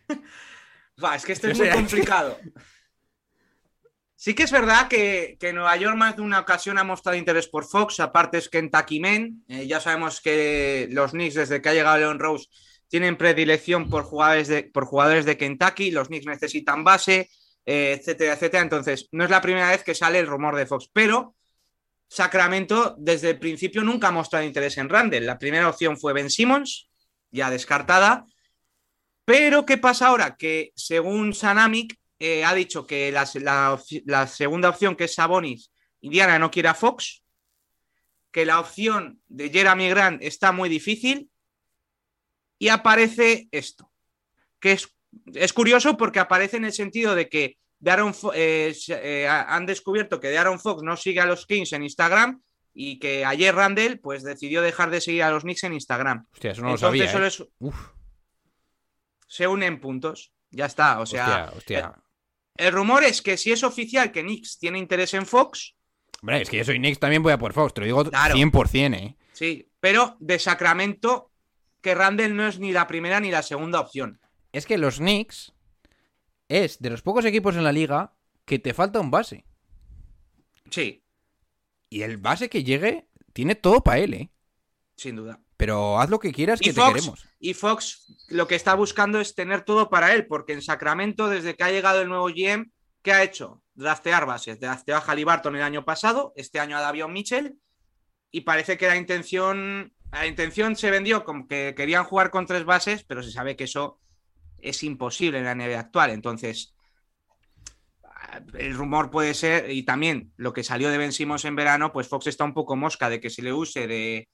[1.02, 2.38] Va, es que esto es muy complicado.
[4.14, 7.48] Sí que es verdad que, que Nueva York más de una ocasión ha mostrado interés
[7.48, 9.42] por Fox, aparte es Kentucky Men.
[9.48, 12.46] Eh, ya sabemos que los Knicks, desde que ha llegado Leon Rose,
[12.86, 15.90] tienen predilección por jugadores de, por jugadores de Kentucky.
[15.90, 17.30] Los Knicks necesitan base,
[17.66, 18.62] eh, etcétera, etcétera.
[18.62, 21.34] Entonces, no es la primera vez que sale el rumor de Fox, pero
[22.08, 25.26] Sacramento desde el principio nunca ha mostrado interés en Randall.
[25.26, 26.88] La primera opción fue Ben Simmons,
[27.30, 28.24] ya descartada.
[29.24, 30.36] Pero, ¿qué pasa ahora?
[30.36, 33.28] Que según Sanamic eh, ha dicho que la,
[34.06, 37.22] la segunda opción, que es Sabonis, Indiana no quiere a Fox,
[38.32, 41.30] que la opción de Jeremy Grant está muy difícil,
[42.58, 43.92] y aparece esto,
[44.60, 44.88] que es,
[45.34, 50.18] es curioso porque aparece en el sentido de que Darren Fo- eh, eh, han descubierto
[50.20, 52.42] que Darren Fox no sigue a los Kings en Instagram
[52.74, 56.26] y que ayer Randall pues decidió dejar de seguir a los Knicks en Instagram.
[56.32, 57.12] Hostia, eso no Entonces lo sabía.
[57.12, 57.28] solo ¿eh?
[57.28, 57.74] es-
[59.26, 60.32] se unen puntos.
[60.50, 61.00] Ya está.
[61.00, 62.02] O sea, hostia, hostia.
[62.56, 65.74] el rumor es que si es oficial que Knicks tiene interés en Fox,
[66.20, 68.34] Hombre, es que yo soy Knicks, también voy a por Fox, te lo digo Claro.
[68.34, 69.16] 100%, ¿eh?
[69.32, 71.30] sí, pero de Sacramento,
[71.80, 74.18] que Randall no es ni la primera ni la segunda opción.
[74.50, 75.52] Es que los Knicks
[76.48, 79.46] es de los pocos equipos en la liga que te falta un base.
[80.70, 81.02] Sí,
[81.90, 84.30] Y el base que llegue tiene todo para él, ¿eh?
[84.96, 85.40] sin duda.
[85.56, 87.28] Pero haz lo que quieras que Y te Fox, queremos.
[87.40, 91.56] y Fox lo que está buscando es tener todo para él, porque en Sacramento, desde
[91.56, 92.70] que ha llegado el nuevo GM,
[93.02, 93.62] ¿qué ha hecho?
[93.74, 94.60] Draftear bases.
[94.60, 97.58] Drafteó a Halliburton el año pasado, este año a Davion Mitchell,
[98.30, 102.64] y parece que la intención, la intención se vendió como que querían jugar con tres
[102.64, 104.00] bases, pero se sabe que eso
[104.60, 106.10] es imposible en la NBA actual.
[106.10, 106.74] Entonces,
[108.58, 112.08] el rumor puede ser, y también lo que salió de Ben Simmons en verano, pues
[112.08, 114.28] Fox está un poco mosca de que se le use de,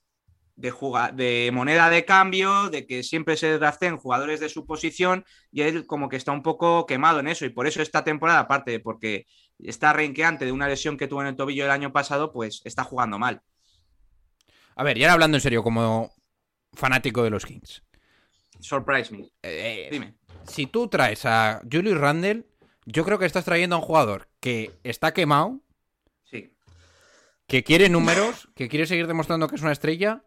[0.55, 0.73] de,
[1.13, 5.85] de moneda de cambio, de que siempre se draften jugadores de su posición, y él
[5.85, 8.79] como que está un poco quemado en eso, y por eso esta temporada, aparte de
[8.79, 9.25] porque
[9.59, 12.83] está renqueante de una lesión que tuvo en el tobillo el año pasado, pues está
[12.83, 13.41] jugando mal.
[14.75, 16.13] A ver, y ahora hablando en serio, como
[16.73, 17.81] fanático de los Kings.
[18.59, 19.29] Surprise me.
[19.43, 20.15] Eh, Dime.
[20.47, 22.45] si tú traes a Julius Randle,
[22.85, 25.59] yo creo que estás trayendo a un jugador que está quemado,
[26.23, 26.51] Sí.
[27.47, 30.23] que quiere números, que quiere seguir demostrando que es una estrella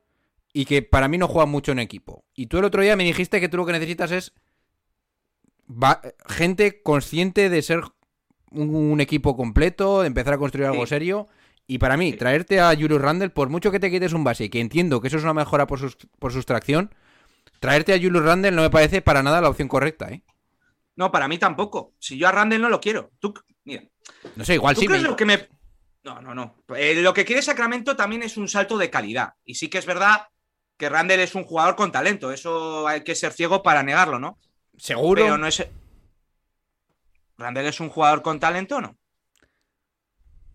[0.53, 2.25] y que para mí no juega mucho en equipo.
[2.35, 4.33] Y tú el otro día me dijiste que tú lo que necesitas es
[6.29, 7.83] gente consciente de ser
[8.51, 10.91] un, un equipo completo, de empezar a construir algo Sí.
[10.91, 11.29] serio.
[11.67, 12.17] Y para mí, Sí.
[12.17, 15.09] traerte a Julius Randle, por mucho que te quites un base, y que entiendo que
[15.09, 16.95] eso es una mejora por, sus- por sustracción,
[17.59, 20.23] traerte a Julius Randle no me parece para nada la opción correcta, ¿eh?
[20.97, 21.95] No, para mí tampoco.
[21.99, 23.11] Si yo a Randall no lo quiero.
[23.21, 23.33] Tú,
[23.65, 23.85] mira,
[24.35, 24.87] No sé, igual ¿Tú sí.
[24.89, 25.49] crees me- lo que me.?
[26.03, 26.57] No, no, no.
[26.77, 29.35] Eh, lo que quiere Sacramento también es un salto de calidad.
[29.45, 30.27] Y sí que es verdad
[30.77, 32.33] que Randall es un jugador con talento.
[32.33, 34.39] Eso hay que ser ciego para negarlo, ¿no?
[34.77, 35.23] Seguro.
[35.23, 35.67] Pero no es.
[37.37, 38.97] ¿Randall es un jugador con talento o no?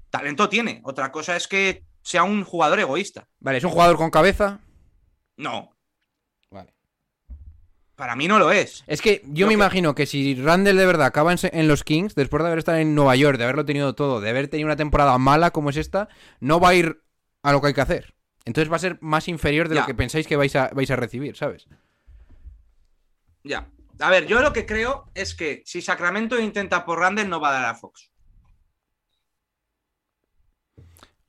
[0.09, 0.81] Talento tiene.
[0.83, 3.27] Otra cosa es que sea un jugador egoísta.
[3.39, 4.59] Vale, ¿es un jugador con cabeza?
[5.37, 5.72] No.
[8.03, 8.83] Para mí no lo es.
[8.85, 12.15] Es que yo me que- imagino que si Randall de verdad acaba en, los Kings,
[12.15, 14.75] después de haber estado en Nueva York, de haberlo tenido todo, de haber tenido una
[14.75, 16.09] temporada mala como es esta,
[16.41, 17.01] no va a ir
[17.43, 18.13] a lo que hay que hacer.
[18.43, 20.97] Entonces va a ser más inferior de lo que pensáis que vais a, vais a
[20.97, 21.65] recibir, ¿sabes?
[23.45, 23.69] Ya.
[24.01, 27.51] A ver, yo lo que creo es que si Sacramento intenta por Randall, no va
[27.51, 28.11] a dar a Fox.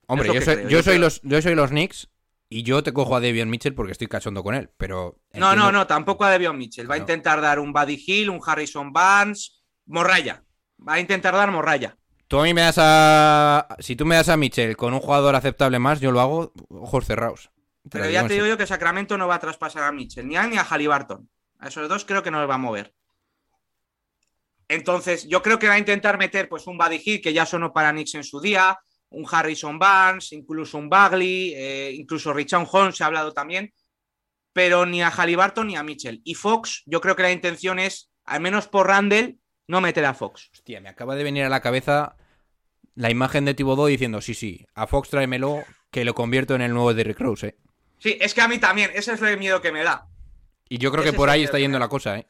[0.08, 1.02] Hombre, yo soy, creo, yo yo soy creo.
[1.02, 2.08] los, yo soy los Knicks
[2.48, 5.18] y yo te cojo a Devion Mitchell porque estoy cachondo con él, pero...
[5.32, 6.90] No, entiendo- no, no, tampoco a Devion Mitchell.
[6.90, 10.44] Va a intentar dar un Buddy Hill, un Harrison Barnes, Morraya.
[10.86, 11.96] Va a intentar dar Morraya.
[12.28, 13.66] Tú a mí me das a...
[13.80, 17.04] Si tú me das a Mitchell con un jugador aceptable más, yo lo hago ojos
[17.06, 17.50] cerrados.
[17.82, 20.36] Te Pero ya te digo yo que Sacramento no va a traspasar a Mitchell, ni
[20.36, 21.28] a ni a Halliburton.
[21.58, 22.94] A esos dos creo que no les va a mover.
[24.68, 27.72] Entonces, yo creo que va a intentar meter pues un Buddy Hill, que ya sonó
[27.72, 28.78] para Knicks en su día,
[29.14, 33.72] un Harrison Barnes, incluso un Bagley, eh, incluso Richard Holmes se ha hablado también,
[34.52, 36.20] pero ni a Halliburton ni a Mitchell.
[36.24, 40.14] Y Fox, yo creo que la intención es, al menos por Randall, no meter a
[40.14, 40.50] Fox.
[40.52, 42.16] Hostia, me acaba de venir a la cabeza
[42.94, 46.72] la imagen de Thibodeau diciendo, sí, sí, a Fox tráemelo, que lo convierto en el
[46.72, 47.56] nuevo Derrick Rose, ¿eh?
[47.98, 50.08] Sí, es que a mí también, ese es el miedo que me da.
[50.68, 52.28] Y yo creo que por ahí está yendo la cosa, ¿eh?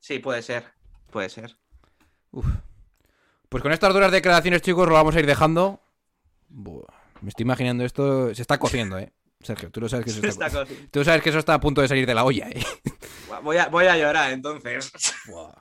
[0.00, 0.64] Sí, puede ser,
[1.10, 1.56] puede ser.
[2.30, 2.46] Uf.
[3.48, 5.83] Pues con estas duras declaraciones, chicos, lo vamos a ir dejando.
[6.48, 6.86] Buah,
[7.20, 8.34] me estoy imaginando esto.
[8.34, 9.12] Se está cociendo, ¿eh?
[9.40, 10.48] Sergio, tú lo sabes que se está.
[10.90, 12.64] Tú sabes que eso está a punto de salir de la olla, ¿eh?
[13.42, 14.92] Voy a, voy a llorar entonces.
[15.26, 15.52] Buah.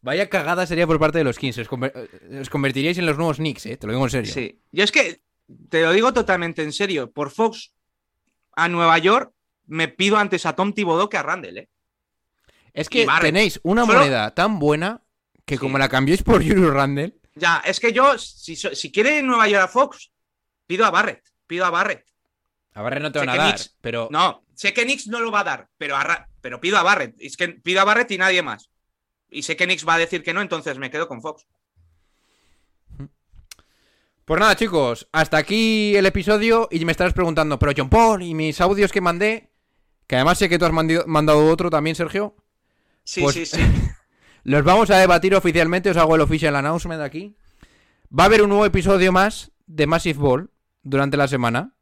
[0.00, 1.56] Vaya cagada sería por parte de los Kings.
[1.58, 3.76] Os, conver- eh, os convertiríais en los nuevos Knicks, ¿eh?
[3.76, 4.32] Te lo digo en serio.
[4.32, 4.60] Sí.
[4.72, 5.22] Yo es que
[5.70, 7.10] te lo digo totalmente en serio.
[7.12, 7.72] Por Fox
[8.56, 9.32] a Nueva York
[9.66, 11.68] me pido antes a Tom Thibodeau que a Randall, ¿eh?
[12.72, 15.02] Es que tenéis una Solo- moneda tan buena
[15.46, 15.60] que Sí.
[15.60, 19.64] como la cambiéis por Julius Randle, Ya, es que yo, si, si quiere Nueva York
[19.64, 20.10] a Fox,
[20.66, 21.22] pido a Barrett.
[21.46, 22.04] Pido a Barrett.
[22.74, 25.08] a Barrett no te Sé van a que dar, Knicks- pero No, sé que Knicks
[25.08, 27.14] no lo va a dar, pero, a pero pido a Barrett.
[27.18, 28.70] Es que pido a Barrett y nadie más.
[29.30, 31.44] Y sé que Knicks va a decir que no, entonces me quedo con Fox.
[34.24, 38.32] Pues nada, chicos, hasta aquí el episodio y me estarás preguntando, pero John Paul y
[38.32, 39.50] mis audios que mandé,
[40.06, 40.72] que además sé que tú has
[41.06, 42.34] mandado otro también, Sergio,
[43.06, 43.58] Sí, Pues- sí, sí.
[44.44, 47.34] Los vamos a debatir oficialmente, os hago el official announcement aquí.
[48.16, 50.50] Va a haber un nuevo episodio más de Massive Ball
[50.82, 51.74] durante la semana,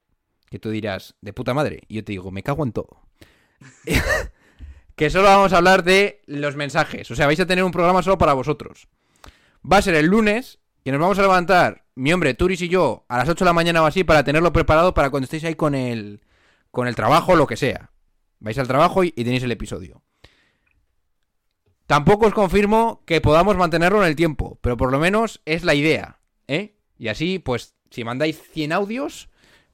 [0.48, 3.02] que tú dirás, de puta madre, y yo te digo, me cago en todo.
[4.94, 8.00] que solo vamos a hablar de los mensajes, o sea, vais a tener un programa
[8.00, 8.86] solo para vosotros.
[9.70, 13.04] Va a ser el lunes, que nos vamos a levantar, mi hombre, Turis y yo,
[13.08, 15.56] a las 8 de la mañana o así, para tenerlo preparado para cuando estéis ahí
[15.56, 16.20] con el,
[16.70, 17.90] con el trabajo lo que sea.
[18.38, 20.02] Vais al trabajo y tenéis el episodio.
[21.92, 25.74] Tampoco os confirmo que podamos mantenerlo en el tiempo, pero por lo menos es la
[25.74, 26.74] idea, ¿eh?
[26.96, 29.28] Y así, pues, si mandáis 100 audios,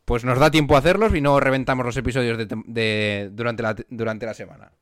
[0.04, 3.76] pues nos da tiempo a hacerlos y no reventamos los episodios de, de- durante, la,
[3.88, 4.72] durante la semana.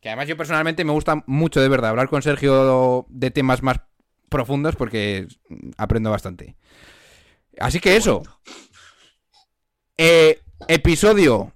[0.00, 3.80] Que además yo personalmente me gusta mucho, de verdad, hablar con Sergio de temas más
[4.28, 5.26] profundos porque
[5.76, 6.54] aprendo bastante.
[7.58, 8.22] Así que eso.
[9.98, 11.52] Eh, episodio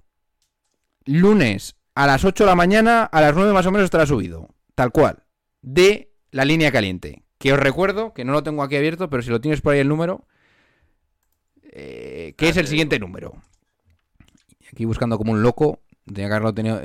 [1.05, 4.49] lunes a las 8 de la mañana, a las 9 más o menos estará subido.
[4.75, 5.23] Tal cual.
[5.61, 7.23] De la línea caliente.
[7.37, 9.79] Que os recuerdo, que no lo tengo aquí abierto, pero si lo tienes por ahí
[9.79, 10.25] el número,
[11.63, 13.41] eh, que Ah, es el te siguiente número.
[14.71, 15.81] Aquí buscando como un loco.
[16.05, 16.81] Tenía que haberlo tenido,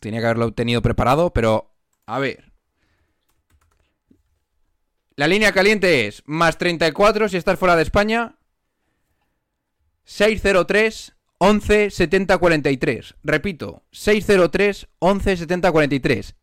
[0.00, 1.74] tenía que haberlo tenido preparado, pero
[2.06, 2.52] a ver.
[5.16, 8.38] La línea caliente es más 34 si estás fuera de España.
[10.04, 13.14] 603 11 70 43.
[13.22, 16.34] Repito, 603 11 70 43.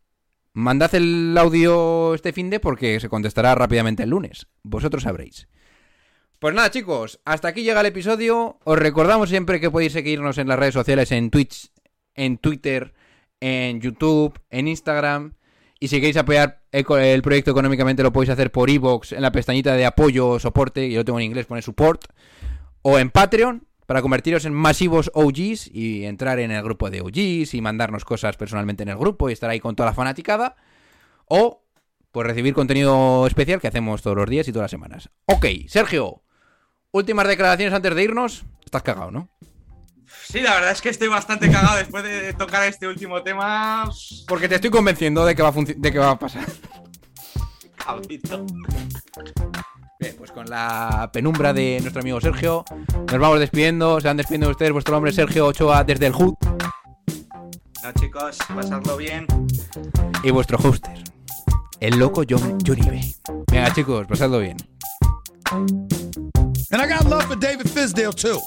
[0.52, 4.46] Mandad el audio este fin de porque se contestará rápidamente el lunes.
[4.62, 5.48] Vosotros sabréis.
[6.40, 8.58] Pues nada, chicos, hasta aquí llega el episodio.
[8.64, 11.70] Os recordamos siempre que podéis seguirnos en las redes sociales, en Twitch,
[12.14, 12.94] en Twitter,
[13.40, 15.34] en YouTube, en Instagram.
[15.78, 19.74] Y si queréis apoyar el proyecto económicamente, lo podéis hacer por iVoox en la pestañita
[19.74, 20.90] de apoyo o soporte.
[20.90, 22.04] Yo lo tengo en inglés, pone support.
[22.82, 27.54] O en Patreon, para convertiros en masivos OGs y entrar en el grupo de OGs
[27.54, 30.54] y mandarnos cosas personalmente en el grupo y estar ahí con toda la fanaticada.
[31.24, 31.64] O,
[32.12, 35.10] pues recibir contenido especial que hacemos todos los días y todas las semanas.
[35.26, 36.22] Ok, Sergio,
[36.92, 38.44] últimas declaraciones antes de irnos.
[38.64, 39.28] Estás cagado, ¿no?
[40.22, 43.90] Sí, la verdad es que estoy bastante cagado después de tocar este último tema.
[44.28, 46.46] Porque te estoy convenciendo de que va a, de que va a pasar.
[47.74, 48.46] Cabrito.
[50.00, 54.00] Bien, pues con la penumbra de nuestro amigo Sergio, nos vamos despidiendo.
[54.00, 56.34] Se van despidiendo ustedes, vuestro nombre es Sergio Ochoa desde el HUD
[57.82, 59.26] No, chicos, pasadlo bien.
[60.22, 61.02] y vuestro hoster,
[61.80, 63.00] el loco John Yuribe.
[63.50, 64.56] Venga, chicos, pasadlo bien.
[65.52, 68.38] And I got love for David Fisdale, too.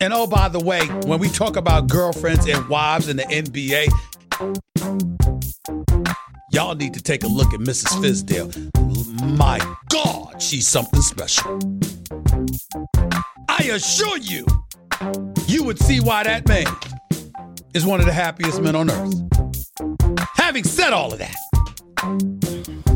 [0.00, 3.86] And oh, by the way, when we talk about girlfriends and wives in the NBA,
[6.52, 7.88] y'all need to take a look at Mrs.
[8.02, 9.38] Fizdale.
[9.38, 11.58] My God, she's something special.
[13.48, 14.46] I assure you,
[15.46, 16.66] you would see why that man
[17.74, 19.14] is one of the happiest men on earth.
[20.34, 21.34] Having said all of that,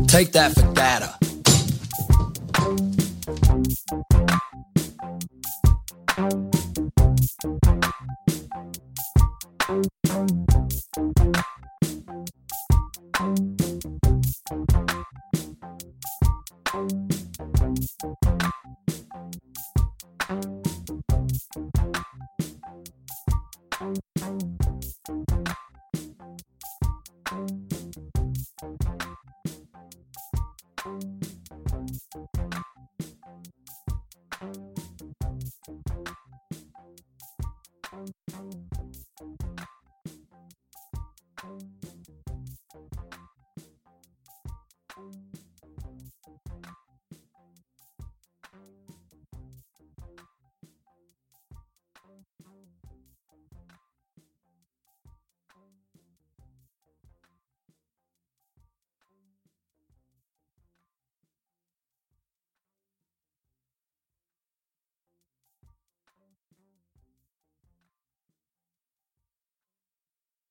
[0.07, 1.17] Take that for data.